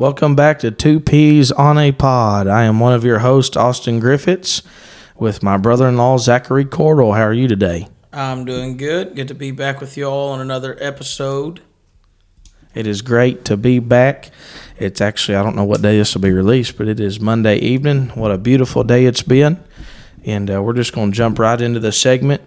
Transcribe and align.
Welcome 0.00 0.34
back 0.34 0.60
to 0.60 0.70
Two 0.70 0.98
Peas 0.98 1.52
on 1.52 1.76
a 1.76 1.92
Pod. 1.92 2.48
I 2.48 2.64
am 2.64 2.80
one 2.80 2.94
of 2.94 3.04
your 3.04 3.18
hosts, 3.18 3.54
Austin 3.54 4.00
Griffiths, 4.00 4.62
with 5.18 5.42
my 5.42 5.58
brother 5.58 5.86
in 5.88 5.98
law, 5.98 6.16
Zachary 6.16 6.64
Cordell. 6.64 7.14
How 7.14 7.24
are 7.24 7.34
you 7.34 7.46
today? 7.46 7.86
I'm 8.10 8.46
doing 8.46 8.78
good. 8.78 9.14
Good 9.14 9.28
to 9.28 9.34
be 9.34 9.50
back 9.50 9.78
with 9.78 9.98
you 9.98 10.06
all 10.06 10.30
on 10.30 10.40
another 10.40 10.74
episode. 10.80 11.60
It 12.74 12.86
is 12.86 13.02
great 13.02 13.44
to 13.44 13.58
be 13.58 13.78
back. 13.78 14.30
It's 14.78 15.02
actually, 15.02 15.36
I 15.36 15.42
don't 15.42 15.54
know 15.54 15.64
what 15.64 15.82
day 15.82 15.98
this 15.98 16.14
will 16.14 16.22
be 16.22 16.32
released, 16.32 16.78
but 16.78 16.88
it 16.88 16.98
is 16.98 17.20
Monday 17.20 17.58
evening. 17.58 18.08
What 18.14 18.30
a 18.30 18.38
beautiful 18.38 18.82
day 18.82 19.04
it's 19.04 19.22
been. 19.22 19.62
And 20.24 20.50
uh, 20.50 20.62
we're 20.62 20.72
just 20.72 20.94
going 20.94 21.10
to 21.10 21.16
jump 21.16 21.38
right 21.38 21.60
into 21.60 21.78
the 21.78 21.92
segment. 21.92 22.40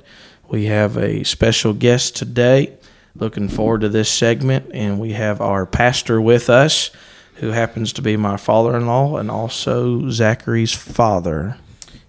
We 0.48 0.66
have 0.66 0.98
a 0.98 1.24
special 1.24 1.74
guest 1.74 2.16
today. 2.16 2.76
Looking 3.14 3.48
forward 3.48 3.82
to 3.82 3.90
this 3.90 4.10
segment. 4.10 4.72
And 4.74 5.00
we 5.00 5.12
have 5.12 5.40
our 5.40 5.68
pastor 5.68 6.20
with 6.20 6.50
us 6.50 6.90
who 7.36 7.50
happens 7.50 7.94
to 7.94 8.02
be 8.02 8.18
my 8.18 8.38
father 8.38 8.76
in 8.76 8.86
law 8.86 9.18
and 9.18 9.30
also 9.30 10.10
Zachary's 10.10 10.74
father. 10.74 11.58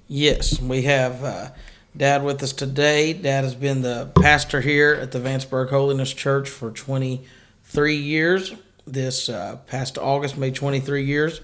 Yes, 0.09 0.61
we 0.61 0.83
have 0.83 1.25
uh, 1.25 1.51
Dad 1.97 2.25
with 2.25 2.43
us 2.43 2.53
today. 2.53 3.13
Dad 3.13 3.45
has 3.45 3.55
been 3.55 3.83
the 3.83 4.11
pastor 4.21 4.61
here 4.61 4.95
at 4.95 5.13
the 5.13 5.21
Vanceburg 5.21 5.71
Holiness 5.71 6.13
Church 6.13 6.49
for 6.49 6.71
23 6.71 7.97
years. 7.97 8.53
This 8.87 9.29
uh, 9.29 9.57
past 9.67 9.97
August 9.97 10.37
made 10.37 10.55
23 10.57 11.05
years. 11.05 11.41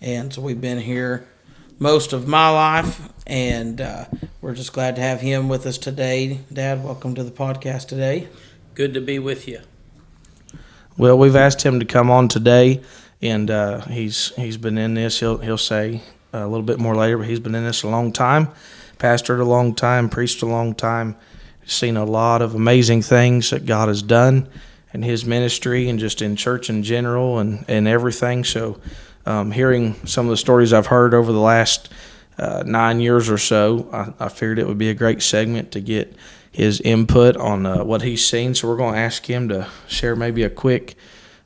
And 0.00 0.32
so 0.32 0.40
we've 0.42 0.60
been 0.60 0.78
here 0.78 1.26
most 1.80 2.12
of 2.12 2.28
my 2.28 2.48
life. 2.50 3.12
And 3.26 3.80
uh, 3.80 4.04
we're 4.40 4.54
just 4.54 4.72
glad 4.72 4.94
to 4.96 5.02
have 5.02 5.20
him 5.20 5.48
with 5.48 5.66
us 5.66 5.76
today. 5.76 6.40
Dad, 6.52 6.84
welcome 6.84 7.16
to 7.16 7.24
the 7.24 7.32
podcast 7.32 7.88
today. 7.88 8.28
Good 8.74 8.94
to 8.94 9.00
be 9.00 9.18
with 9.18 9.48
you. 9.48 9.60
Well, 10.96 11.18
we've 11.18 11.36
asked 11.36 11.62
him 11.62 11.80
to 11.80 11.86
come 11.86 12.10
on 12.10 12.28
today 12.28 12.80
and 13.22 13.50
uh, 13.50 13.80
he's 13.82 14.32
he's 14.36 14.56
been 14.56 14.78
in 14.78 14.94
this. 14.94 15.20
He'll 15.20 15.38
he'll 15.38 15.58
say 15.58 16.02
a 16.32 16.46
little 16.46 16.64
bit 16.64 16.78
more 16.78 16.94
later, 16.94 17.18
but 17.18 17.26
he's 17.26 17.40
been 17.40 17.54
in 17.54 17.64
this 17.64 17.82
a 17.82 17.88
long 17.88 18.12
time, 18.12 18.48
pastored 18.98 19.40
a 19.40 19.44
long 19.44 19.74
time, 19.74 20.08
preached 20.08 20.42
a 20.42 20.46
long 20.46 20.74
time, 20.74 21.16
seen 21.66 21.96
a 21.96 22.04
lot 22.04 22.42
of 22.42 22.54
amazing 22.54 23.02
things 23.02 23.50
that 23.50 23.66
God 23.66 23.88
has 23.88 24.02
done 24.02 24.48
in 24.92 25.02
his 25.02 25.24
ministry 25.24 25.88
and 25.88 25.98
just 25.98 26.22
in 26.22 26.36
church 26.36 26.70
in 26.70 26.82
general 26.82 27.38
and 27.38 27.64
and 27.68 27.86
everything. 27.86 28.44
So, 28.44 28.80
um, 29.26 29.50
hearing 29.50 29.94
some 30.06 30.26
of 30.26 30.30
the 30.30 30.36
stories 30.36 30.72
I've 30.72 30.86
heard 30.86 31.14
over 31.14 31.32
the 31.32 31.40
last 31.40 31.90
uh, 32.38 32.62
nine 32.64 33.00
years 33.00 33.28
or 33.28 33.38
so, 33.38 33.88
I, 33.92 34.24
I, 34.24 34.28
figured 34.30 34.58
it 34.58 34.66
would 34.66 34.78
be 34.78 34.88
a 34.88 34.94
great 34.94 35.20
segment 35.20 35.72
to 35.72 35.80
get 35.80 36.16
his 36.50 36.80
input 36.80 37.36
on 37.36 37.66
uh, 37.66 37.84
what 37.84 38.00
he's 38.00 38.26
seen. 38.26 38.54
So 38.54 38.66
we're 38.66 38.78
going 38.78 38.94
to 38.94 39.00
ask 39.00 39.26
him 39.28 39.50
to 39.50 39.68
share 39.88 40.16
maybe 40.16 40.42
a 40.42 40.48
quick 40.48 40.96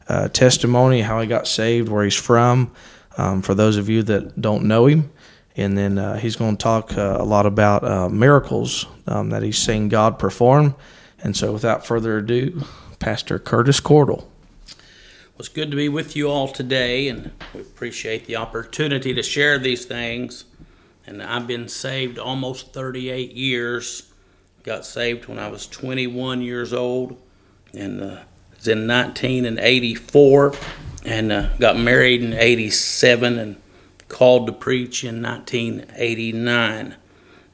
uh, 0.08 0.28
testimony, 0.28 1.00
how 1.00 1.20
he 1.20 1.26
got 1.26 1.46
saved, 1.46 1.88
where 1.88 2.04
he's 2.04 2.16
from, 2.16 2.72
um, 3.16 3.42
for 3.42 3.54
those 3.54 3.76
of 3.76 3.88
you 3.88 4.02
that 4.04 4.40
don't 4.40 4.64
know 4.64 4.86
him. 4.86 5.10
And 5.56 5.78
then 5.78 5.98
uh, 5.98 6.16
he's 6.16 6.36
going 6.36 6.56
to 6.56 6.62
talk 6.62 6.98
uh, 6.98 7.16
a 7.20 7.24
lot 7.24 7.46
about 7.46 7.84
uh, 7.84 8.08
miracles 8.08 8.86
um, 9.06 9.30
that 9.30 9.42
he's 9.42 9.58
seen 9.58 9.88
God 9.88 10.18
perform. 10.18 10.74
And 11.22 11.36
so, 11.36 11.52
without 11.52 11.86
further 11.86 12.18
ado, 12.18 12.64
Pastor 12.98 13.38
Curtis 13.38 13.80
Cordell. 13.80 14.24
Well, 15.34 15.40
it's 15.40 15.48
good 15.48 15.70
to 15.70 15.76
be 15.76 15.88
with 15.88 16.16
you 16.16 16.30
all 16.30 16.48
today, 16.48 17.08
and 17.08 17.32
we 17.54 17.60
appreciate 17.60 18.26
the 18.26 18.36
opportunity 18.36 19.14
to 19.14 19.22
share 19.22 19.58
these 19.58 19.84
things. 19.84 20.44
And 21.06 21.22
I've 21.22 21.46
been 21.46 21.68
saved 21.68 22.18
almost 22.18 22.72
38 22.72 23.32
years. 23.32 24.12
Got 24.62 24.86
saved 24.86 25.26
when 25.26 25.38
I 25.38 25.48
was 25.48 25.66
21 25.66 26.40
years 26.40 26.72
old, 26.72 27.20
and 27.72 28.02
uh, 28.02 28.20
was 28.56 28.68
in 28.68 28.86
1984 28.86 30.54
and 31.04 31.32
uh, 31.32 31.48
got 31.58 31.78
married 31.78 32.22
in 32.22 32.32
87 32.32 33.38
and 33.38 33.56
called 34.08 34.46
to 34.46 34.52
preach 34.52 35.04
in 35.04 35.22
1989. 35.22 36.94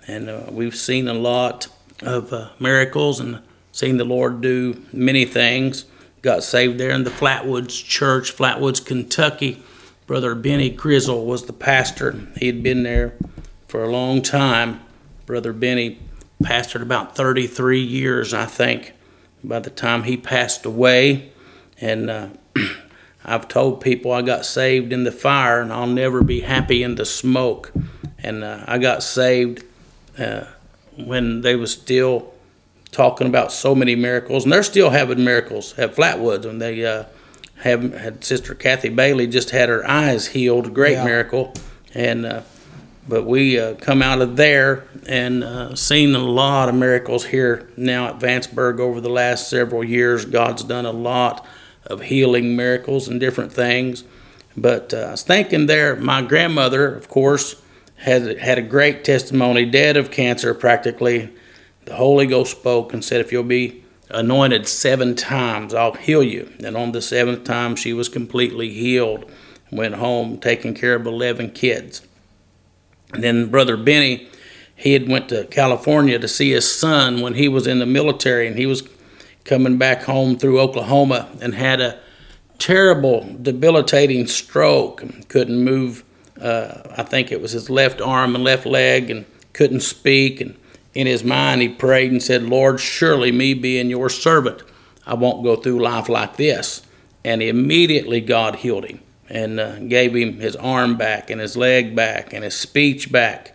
And 0.06 0.28
uh, 0.28 0.42
we've 0.50 0.76
seen 0.76 1.08
a 1.08 1.14
lot 1.14 1.68
of 2.02 2.32
uh, 2.32 2.50
miracles 2.58 3.20
and 3.20 3.42
seen 3.72 3.96
the 3.96 4.04
Lord 4.04 4.40
do 4.40 4.82
many 4.92 5.24
things. 5.24 5.84
Got 6.22 6.42
saved 6.42 6.78
there 6.78 6.90
in 6.90 7.04
the 7.04 7.10
Flatwoods 7.10 7.84
Church, 7.84 8.36
Flatwoods, 8.36 8.84
Kentucky. 8.84 9.62
Brother 10.06 10.34
Benny 10.34 10.70
Grizzle 10.70 11.24
was 11.24 11.46
the 11.46 11.52
pastor. 11.52 12.28
He 12.36 12.46
had 12.46 12.62
been 12.62 12.82
there 12.82 13.14
for 13.68 13.84
a 13.84 13.90
long 13.90 14.22
time. 14.22 14.80
Brother 15.24 15.52
Benny 15.52 16.00
pastored 16.42 16.82
about 16.82 17.16
33 17.16 17.80
years, 17.80 18.34
I 18.34 18.46
think 18.46 18.92
by 19.42 19.58
the 19.58 19.70
time 19.70 20.04
he 20.04 20.16
passed 20.16 20.64
away. 20.64 21.32
And 21.80 22.10
uh, 22.10 22.28
I've 23.24 23.48
told 23.48 23.80
people 23.80 24.12
I 24.12 24.22
got 24.22 24.44
saved 24.44 24.92
in 24.92 25.04
the 25.04 25.12
fire 25.12 25.60
and 25.60 25.72
I'll 25.72 25.86
never 25.86 26.22
be 26.22 26.40
happy 26.40 26.82
in 26.82 26.94
the 26.94 27.04
smoke. 27.04 27.72
And 28.18 28.44
uh, 28.44 28.64
I 28.66 28.78
got 28.78 29.02
saved 29.02 29.64
uh, 30.18 30.44
when 30.96 31.40
they 31.40 31.56
was 31.56 31.72
still 31.72 32.32
talking 32.92 33.26
about 33.26 33.52
so 33.52 33.74
many 33.74 33.94
miracles, 33.94 34.44
and 34.44 34.52
they're 34.52 34.62
still 34.62 34.90
having 34.90 35.24
miracles 35.24 35.78
at 35.78 35.94
Flatwoods. 35.94 36.44
And 36.44 36.60
they 36.60 36.84
uh, 36.84 37.04
have 37.56 37.94
had 37.94 38.24
Sister 38.24 38.54
Kathy 38.54 38.88
Bailey 38.88 39.26
just 39.26 39.50
had 39.50 39.68
her 39.68 39.88
eyes 39.88 40.28
healed, 40.28 40.74
great 40.74 40.94
yeah. 40.94 41.04
miracle, 41.04 41.54
and 41.94 42.26
uh, 42.26 42.42
but 43.08 43.26
we 43.26 43.58
uh, 43.58 43.74
come 43.76 44.02
out 44.02 44.20
of 44.20 44.36
there 44.36 44.84
and 45.06 45.42
uh, 45.42 45.74
seen 45.74 46.14
a 46.14 46.18
lot 46.18 46.68
of 46.68 46.74
miracles 46.74 47.26
here 47.26 47.68
now 47.76 48.08
at 48.08 48.18
Vanceburg 48.18 48.80
over 48.80 49.00
the 49.00 49.08
last 49.08 49.48
several 49.48 49.82
years. 49.82 50.24
God's 50.24 50.62
done 50.64 50.86
a 50.86 50.92
lot 50.92 51.46
of 51.86 52.02
healing 52.02 52.56
miracles 52.56 53.08
and 53.08 53.18
different 53.18 53.52
things. 53.52 54.04
But 54.56 54.92
uh, 54.92 54.98
I 54.98 55.10
was 55.12 55.22
thinking 55.22 55.66
there, 55.66 55.96
my 55.96 56.22
grandmother, 56.22 56.94
of 56.94 57.08
course, 57.08 57.60
had 57.96 58.38
had 58.38 58.58
a 58.58 58.62
great 58.62 59.04
testimony, 59.04 59.64
dead 59.64 59.96
of 59.96 60.10
cancer 60.10 60.54
practically. 60.54 61.30
The 61.84 61.96
Holy 61.96 62.26
Ghost 62.26 62.52
spoke 62.52 62.92
and 62.92 63.04
said, 63.04 63.20
"If 63.20 63.32
you'll 63.32 63.42
be 63.42 63.84
anointed 64.10 64.66
seven 64.66 65.14
times, 65.14 65.74
I'll 65.74 65.94
heal 65.94 66.22
you." 66.22 66.50
And 66.64 66.76
on 66.76 66.92
the 66.92 67.02
seventh 67.02 67.44
time, 67.44 67.76
she 67.76 67.92
was 67.92 68.08
completely 68.08 68.70
healed. 68.70 69.30
Went 69.70 69.94
home 69.94 70.38
taking 70.38 70.74
care 70.74 70.94
of 70.94 71.06
eleven 71.06 71.50
kids. 71.50 72.02
And 73.12 73.22
then 73.22 73.50
Brother 73.50 73.76
Benny, 73.76 74.28
he 74.80 74.94
had 74.94 75.08
went 75.10 75.28
to 75.28 75.44
California 75.44 76.18
to 76.18 76.26
see 76.26 76.52
his 76.52 76.74
son 76.74 77.20
when 77.20 77.34
he 77.34 77.48
was 77.48 77.66
in 77.66 77.80
the 77.80 77.86
military, 77.86 78.46
and 78.46 78.56
he 78.56 78.64
was 78.64 78.82
coming 79.44 79.76
back 79.76 80.04
home 80.04 80.38
through 80.38 80.58
Oklahoma 80.58 81.28
and 81.42 81.54
had 81.54 81.82
a 81.82 82.00
terrible, 82.58 83.36
debilitating 83.42 84.26
stroke. 84.26 85.04
Couldn't 85.28 85.62
move. 85.62 86.02
Uh, 86.40 86.80
I 86.96 87.02
think 87.02 87.30
it 87.30 87.42
was 87.42 87.52
his 87.52 87.68
left 87.68 88.00
arm 88.00 88.34
and 88.34 88.42
left 88.42 88.64
leg, 88.64 89.10
and 89.10 89.26
couldn't 89.52 89.80
speak. 89.80 90.40
And 90.40 90.56
in 90.94 91.06
his 91.06 91.22
mind, 91.22 91.60
he 91.60 91.68
prayed 91.68 92.10
and 92.10 92.22
said, 92.22 92.44
"Lord, 92.44 92.80
surely 92.80 93.30
me 93.30 93.52
being 93.52 93.90
your 93.90 94.08
servant, 94.08 94.62
I 95.06 95.12
won't 95.12 95.44
go 95.44 95.56
through 95.56 95.80
life 95.80 96.08
like 96.08 96.38
this." 96.38 96.80
And 97.22 97.42
immediately 97.42 98.22
God 98.22 98.56
healed 98.56 98.86
him 98.86 99.00
and 99.28 99.60
uh, 99.60 99.78
gave 99.80 100.16
him 100.16 100.40
his 100.40 100.56
arm 100.56 100.96
back 100.96 101.28
and 101.28 101.38
his 101.38 101.54
leg 101.54 101.94
back 101.94 102.32
and 102.32 102.44
his 102.44 102.54
speech 102.54 103.12
back. 103.12 103.54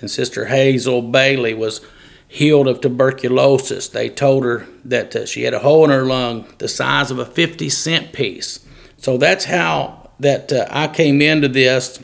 And 0.00 0.10
Sister 0.10 0.46
Hazel 0.46 1.02
Bailey 1.02 1.54
was 1.54 1.80
healed 2.28 2.68
of 2.68 2.80
tuberculosis. 2.80 3.88
They 3.88 4.08
told 4.08 4.44
her 4.44 4.66
that 4.84 5.14
uh, 5.16 5.26
she 5.26 5.42
had 5.42 5.54
a 5.54 5.60
hole 5.60 5.84
in 5.84 5.90
her 5.90 6.04
lung 6.04 6.46
the 6.58 6.68
size 6.68 7.10
of 7.10 7.18
a 7.18 7.24
50 7.24 7.68
cent 7.68 8.12
piece. 8.12 8.66
So 8.98 9.16
that's 9.16 9.44
how 9.44 10.10
that 10.20 10.52
uh, 10.52 10.66
I 10.70 10.88
came 10.88 11.22
into 11.22 11.48
this, 11.48 12.02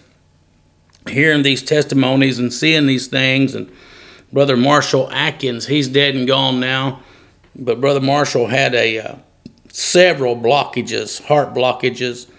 hearing 1.08 1.42
these 1.42 1.62
testimonies 1.62 2.38
and 2.38 2.52
seeing 2.52 2.86
these 2.86 3.08
things. 3.08 3.54
And 3.54 3.70
Brother 4.32 4.56
Marshall 4.56 5.10
Atkins, 5.10 5.66
he's 5.66 5.88
dead 5.88 6.14
and 6.14 6.26
gone 6.26 6.60
now, 6.60 7.02
but 7.54 7.80
Brother 7.80 8.00
Marshall 8.00 8.46
had 8.46 8.74
a 8.74 8.98
uh, 8.98 9.16
several 9.68 10.36
blockages, 10.36 11.22
heart 11.24 11.52
blockages 11.52 12.30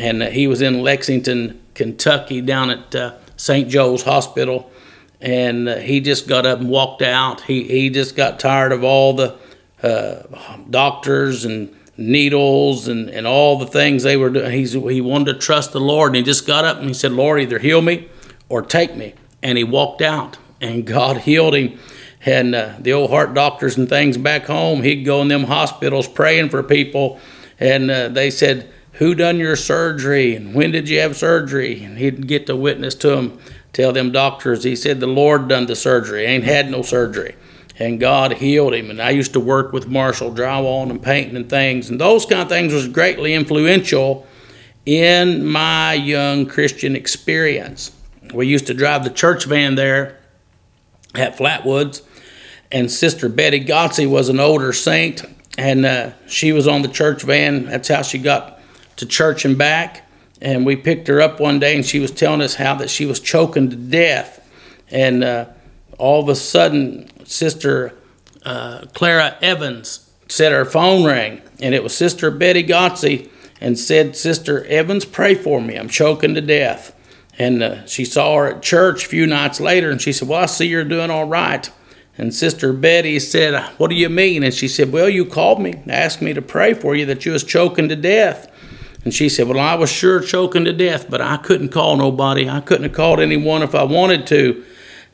and 0.00 0.22
he 0.22 0.46
was 0.46 0.62
in 0.62 0.82
Lexington, 0.82 1.60
Kentucky, 1.74 2.40
down 2.40 2.70
at 2.70 2.94
uh, 2.94 3.14
St. 3.36 3.68
Joe's 3.68 4.02
Hospital, 4.02 4.70
and 5.20 5.68
he 5.68 6.00
just 6.00 6.26
got 6.26 6.46
up 6.46 6.60
and 6.60 6.68
walked 6.68 7.02
out. 7.02 7.42
He 7.42 7.64
he 7.64 7.90
just 7.90 8.16
got 8.16 8.40
tired 8.40 8.72
of 8.72 8.84
all 8.84 9.14
the 9.14 9.36
uh, 9.82 10.22
doctors 10.68 11.44
and 11.44 11.74
needles 11.96 12.88
and, 12.88 13.10
and 13.10 13.26
all 13.26 13.58
the 13.58 13.66
things 13.66 14.02
they 14.02 14.16
were 14.16 14.30
doing. 14.30 14.50
He's, 14.52 14.72
he 14.72 15.00
wanted 15.00 15.34
to 15.34 15.38
trust 15.38 15.72
the 15.72 15.80
Lord, 15.80 16.08
and 16.08 16.16
he 16.16 16.22
just 16.22 16.46
got 16.46 16.64
up 16.64 16.78
and 16.78 16.88
he 16.88 16.94
said, 16.94 17.12
"Lord, 17.12 17.40
either 17.40 17.58
heal 17.58 17.82
me 17.82 18.08
or 18.48 18.62
take 18.62 18.96
me." 18.96 19.14
And 19.42 19.58
he 19.58 19.64
walked 19.64 20.02
out, 20.02 20.38
and 20.60 20.86
God 20.86 21.18
healed 21.18 21.54
him. 21.54 21.78
And 22.24 22.54
uh, 22.54 22.74
the 22.78 22.92
old 22.92 23.08
heart 23.08 23.32
doctors 23.32 23.78
and 23.78 23.88
things 23.88 24.18
back 24.18 24.44
home, 24.44 24.82
he'd 24.82 25.04
go 25.04 25.22
in 25.22 25.28
them 25.28 25.44
hospitals 25.44 26.06
praying 26.06 26.50
for 26.50 26.62
people, 26.62 27.18
and 27.58 27.90
uh, 27.90 28.08
they 28.08 28.30
said 28.30 28.70
who 29.00 29.14
done 29.14 29.38
your 29.38 29.56
surgery 29.56 30.36
and 30.36 30.54
when 30.54 30.72
did 30.72 30.86
you 30.86 31.00
have 31.00 31.16
surgery? 31.16 31.82
And 31.82 31.96
he'd 31.96 32.26
get 32.26 32.46
to 32.46 32.54
witness 32.54 32.94
to 32.96 33.08
them, 33.08 33.40
tell 33.72 33.92
them 33.92 34.12
doctors, 34.12 34.64
he 34.64 34.76
said, 34.76 35.00
the 35.00 35.06
Lord 35.06 35.48
done 35.48 35.66
the 35.66 35.76
surgery, 35.76 36.24
ain't 36.24 36.44
had 36.44 36.70
no 36.70 36.82
surgery. 36.82 37.36
And 37.78 37.98
God 37.98 38.34
healed 38.34 38.74
him. 38.74 38.90
And 38.90 39.00
I 39.00 39.10
used 39.10 39.32
to 39.32 39.40
work 39.40 39.72
with 39.72 39.88
Marshall 39.88 40.34
drywall 40.34 40.90
and 40.90 41.02
painting 41.02 41.36
and 41.36 41.48
things. 41.48 41.88
And 41.88 41.98
those 41.98 42.26
kind 42.26 42.42
of 42.42 42.48
things 42.48 42.74
was 42.74 42.88
greatly 42.88 43.32
influential 43.32 44.26
in 44.84 45.46
my 45.46 45.94
young 45.94 46.46
Christian 46.46 46.96
experience. 46.96 47.92
We 48.34 48.46
used 48.46 48.66
to 48.66 48.74
drive 48.74 49.04
the 49.04 49.10
church 49.10 49.44
van 49.44 49.74
there 49.74 50.18
at 51.14 51.36
Flatwoods, 51.36 52.02
and 52.70 52.90
Sister 52.90 53.28
Betty 53.28 53.64
Gotsey 53.64 54.06
was 54.08 54.28
an 54.28 54.38
older 54.38 54.72
saint, 54.72 55.24
and 55.58 55.84
uh, 55.84 56.10
she 56.26 56.52
was 56.52 56.68
on 56.68 56.82
the 56.82 56.88
church 56.88 57.22
van. 57.22 57.66
That's 57.66 57.88
how 57.88 58.02
she 58.02 58.18
got 58.18 58.60
to 58.96 59.06
church 59.06 59.44
and 59.44 59.58
back. 59.58 60.08
And 60.40 60.64
we 60.64 60.76
picked 60.76 61.08
her 61.08 61.20
up 61.20 61.38
one 61.38 61.58
day, 61.58 61.76
and 61.76 61.84
she 61.84 61.98
was 61.98 62.10
telling 62.10 62.40
us 62.40 62.54
how 62.54 62.74
that 62.76 62.90
she 62.90 63.06
was 63.06 63.20
choking 63.20 63.68
to 63.70 63.76
death, 63.76 64.46
and 64.90 65.22
uh, 65.22 65.46
all 65.98 66.22
of 66.22 66.28
a 66.28 66.34
sudden, 66.34 67.08
Sister 67.26 67.94
uh, 68.44 68.86
Clara 68.94 69.36
Evans 69.42 70.10
said 70.28 70.52
her 70.52 70.64
phone 70.64 71.04
rang, 71.04 71.42
and 71.60 71.74
it 71.74 71.82
was 71.82 71.94
Sister 71.94 72.30
Betty 72.30 72.62
Gotsey, 72.62 73.28
and 73.60 73.78
said, 73.78 74.16
"Sister 74.16 74.64
Evans, 74.64 75.04
pray 75.04 75.34
for 75.34 75.60
me. 75.60 75.76
I'm 75.76 75.88
choking 75.88 76.34
to 76.34 76.40
death." 76.40 76.96
And 77.40 77.62
uh, 77.62 77.86
she 77.86 78.04
saw 78.04 78.36
her 78.36 78.48
at 78.48 78.62
church 78.62 79.06
a 79.06 79.08
few 79.08 79.26
nights 79.26 79.60
later, 79.60 79.90
and 79.90 79.98
she 79.98 80.12
said, 80.12 80.28
Well, 80.28 80.42
I 80.42 80.46
see 80.46 80.66
you're 80.66 80.84
doing 80.84 81.10
all 81.10 81.24
right. 81.24 81.70
And 82.18 82.34
Sister 82.34 82.74
Betty 82.74 83.18
said, 83.18 83.58
What 83.78 83.88
do 83.88 83.96
you 83.96 84.10
mean? 84.10 84.42
And 84.42 84.52
she 84.52 84.68
said, 84.68 84.92
Well, 84.92 85.08
you 85.08 85.24
called 85.24 85.58
me, 85.58 85.82
asked 85.88 86.20
me 86.20 86.34
to 86.34 86.42
pray 86.42 86.74
for 86.74 86.94
you 86.94 87.06
that 87.06 87.24
you 87.24 87.32
was 87.32 87.42
choking 87.42 87.88
to 87.88 87.96
death. 87.96 88.49
And 89.04 89.14
she 89.14 89.28
said, 89.28 89.48
Well, 89.48 89.58
I 89.58 89.74
was 89.74 89.90
sure 89.90 90.20
choking 90.20 90.64
to 90.64 90.72
death, 90.72 91.08
but 91.08 91.20
I 91.20 91.38
couldn't 91.38 91.70
call 91.70 91.96
nobody. 91.96 92.48
I 92.48 92.60
couldn't 92.60 92.84
have 92.84 92.92
called 92.92 93.20
anyone 93.20 93.62
if 93.62 93.74
I 93.74 93.84
wanted 93.84 94.26
to. 94.28 94.64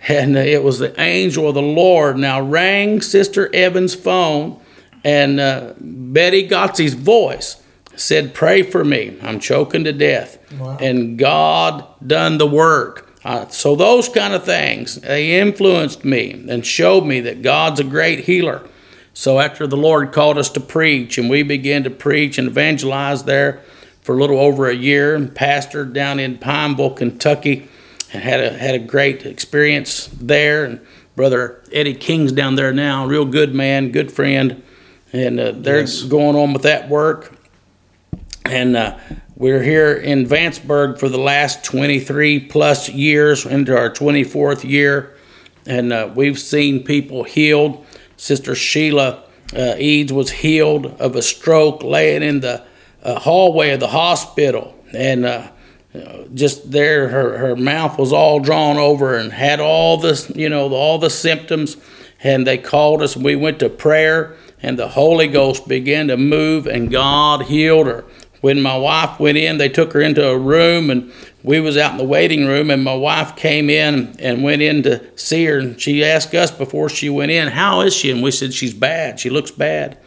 And 0.09 0.37
uh, 0.37 0.41
it 0.41 0.63
was 0.63 0.79
the 0.79 0.99
angel 1.01 1.49
of 1.49 1.55
the 1.55 1.63
Lord 1.63 2.19
now 2.19 2.41
rang 2.41 3.01
Sister 3.01 3.53
Evans' 3.55 3.95
phone, 3.95 4.61
and 5.05 5.41
uh, 5.41 5.75
Betty 5.79 6.47
Gotsey's 6.47 6.95
voice 6.95 7.63
said, 7.97 8.35
Pray 8.35 8.63
for 8.63 8.85
me. 8.85 9.17
I'm 9.23 9.41
choking 9.41 9.85
to 9.85 9.93
death. 9.93 10.39
Wow. 10.53 10.77
And 10.81 11.19
God 11.19 11.87
done 12.07 12.39
the 12.39 12.47
work. 12.47 13.11
Uh, 13.25 13.49
so 13.49 13.75
those 13.75 14.09
kind 14.09 14.35
of 14.35 14.45
things, 14.45 14.97
they 14.97 15.41
influenced 15.41 16.05
me 16.05 16.45
and 16.49 16.65
showed 16.65 17.05
me 17.05 17.21
that 17.21 17.43
God's 17.43 17.81
a 17.81 17.85
great 17.85 18.21
healer. 18.21 18.69
So 19.15 19.41
after 19.41 19.67
the 19.67 19.77
Lord 19.77 20.13
called 20.13 20.39
us 20.39 20.51
to 20.51 20.61
preach, 20.61 21.19
and 21.19 21.31
we 21.31 21.43
began 21.43 21.83
to 21.85 21.91
preach 21.91 22.39
and 22.39 22.49
evangelize 22.49 23.25
there 23.25 23.63
for 24.07 24.17
a 24.17 24.21
little 24.21 24.39
over 24.39 24.69
a 24.69 24.75
year, 24.75 25.17
and 25.17 25.35
pastored 25.35 25.93
down 25.93 26.21
in 26.21 26.39
Pineville, 26.39 26.91
Kentucky, 26.91 27.69
and 28.13 28.23
had 28.23 28.39
a 28.39 28.57
had 28.57 28.77
a 28.77 28.79
great 28.79 29.27
experience 29.27 30.07
there. 30.21 30.65
And 30.65 30.81
brother 31.17 31.61
Eddie 31.73 31.95
King's 31.95 32.31
down 32.31 32.55
there 32.55 32.73
now, 32.73 33.05
real 33.05 33.25
good 33.25 33.53
man, 33.53 33.91
good 33.91 34.13
friend, 34.13 34.63
and 35.13 35.41
uh, 35.41 35.53
they're 35.57 35.81
yes. 35.81 36.05
going 36.05 36.37
on 36.37 36.53
with 36.53 36.63
that 36.63 36.89
work. 36.89 37.37
And 38.45 38.77
uh, 38.77 38.97
we're 39.35 39.65
here 39.65 39.93
in 39.95 40.25
Vanceburg 40.25 41.01
for 41.01 41.09
the 41.09 41.19
last 41.19 41.65
23 41.65 42.39
plus 42.39 42.89
years, 42.89 43.45
into 43.45 43.77
our 43.77 43.91
24th 43.91 44.63
year, 44.63 45.17
and 45.67 45.93
uh, 45.93 46.13
we've 46.15 46.39
seen 46.39 46.85
people 46.85 47.25
healed. 47.25 47.85
Sister 48.17 48.55
Sheila 48.55 49.25
uh, 49.53 49.75
Eads 49.79 50.13
was 50.13 50.31
healed 50.31 50.87
of 51.01 51.17
a 51.17 51.23
stroke 51.23 51.83
laying 51.83 52.23
in 52.23 52.39
the 52.39 52.65
uh, 53.07 53.21
hallway 53.21 53.71
of 53.71 53.81
the 53.81 53.89
hospital, 53.89 54.75
and 54.93 55.25
uh, 55.25 55.49
just 56.35 56.71
there, 56.71 57.09
her, 57.09 57.39
her 57.39 57.57
mouth 57.57 57.99
was 57.99 58.13
all 58.13 58.41
drawn 58.41 58.77
over 58.77 59.17
and 59.17 59.33
had 59.33 59.61
all 59.61 59.97
this, 59.97 60.31
you 60.31 60.49
know, 60.49 60.73
all 60.73 60.99
the 60.99 61.11
symptoms. 61.11 61.77
And 62.23 62.47
they 62.47 62.59
called 62.59 63.03
us, 63.03 63.15
and 63.15 63.25
we 63.25 63.37
went 63.37 63.61
to 63.61 63.69
prayer, 63.69 64.37
and 64.63 64.79
the 64.79 64.89
Holy 64.89 65.29
Ghost 65.29 65.69
began 65.69 66.09
to 66.09 66.17
move, 66.17 66.67
and 66.67 66.91
God 66.91 67.43
healed 67.43 67.87
her 67.87 68.05
when 68.47 68.63
my 68.63 68.77
wife 68.77 69.19
went 69.19 69.37
in, 69.37 69.59
they 69.59 69.69
took 69.69 69.93
her 69.93 70.01
into 70.01 70.25
a 70.25 70.39
room 70.39 70.89
and 70.89 71.13
we 71.43 71.59
was 71.59 71.77
out 71.77 71.91
in 71.93 71.99
the 71.99 72.05
waiting 72.05 72.47
room 72.47 72.71
and 72.71 72.85
my 72.85 72.95
wife 72.95 73.35
came 73.35 73.69
in 73.69 74.15
and 74.21 74.45
went 74.45 74.63
in 74.63 74.85
to 74.85 75.05
see 75.19 75.45
her 75.47 75.59
and 75.59 75.81
she 75.81 76.05
asked 76.05 76.33
us 76.33 76.53
before 76.53 76.89
she 76.89 77.09
went 77.09 77.33
in, 77.33 77.49
how 77.49 77.81
is 77.81 77.93
she? 77.93 78.09
And 78.09 78.23
we 78.23 78.31
said, 78.31 78.55
she's 78.55 78.73
bad. 78.73 79.19
She 79.19 79.31
looks 79.31 79.51
bad. 79.51 79.99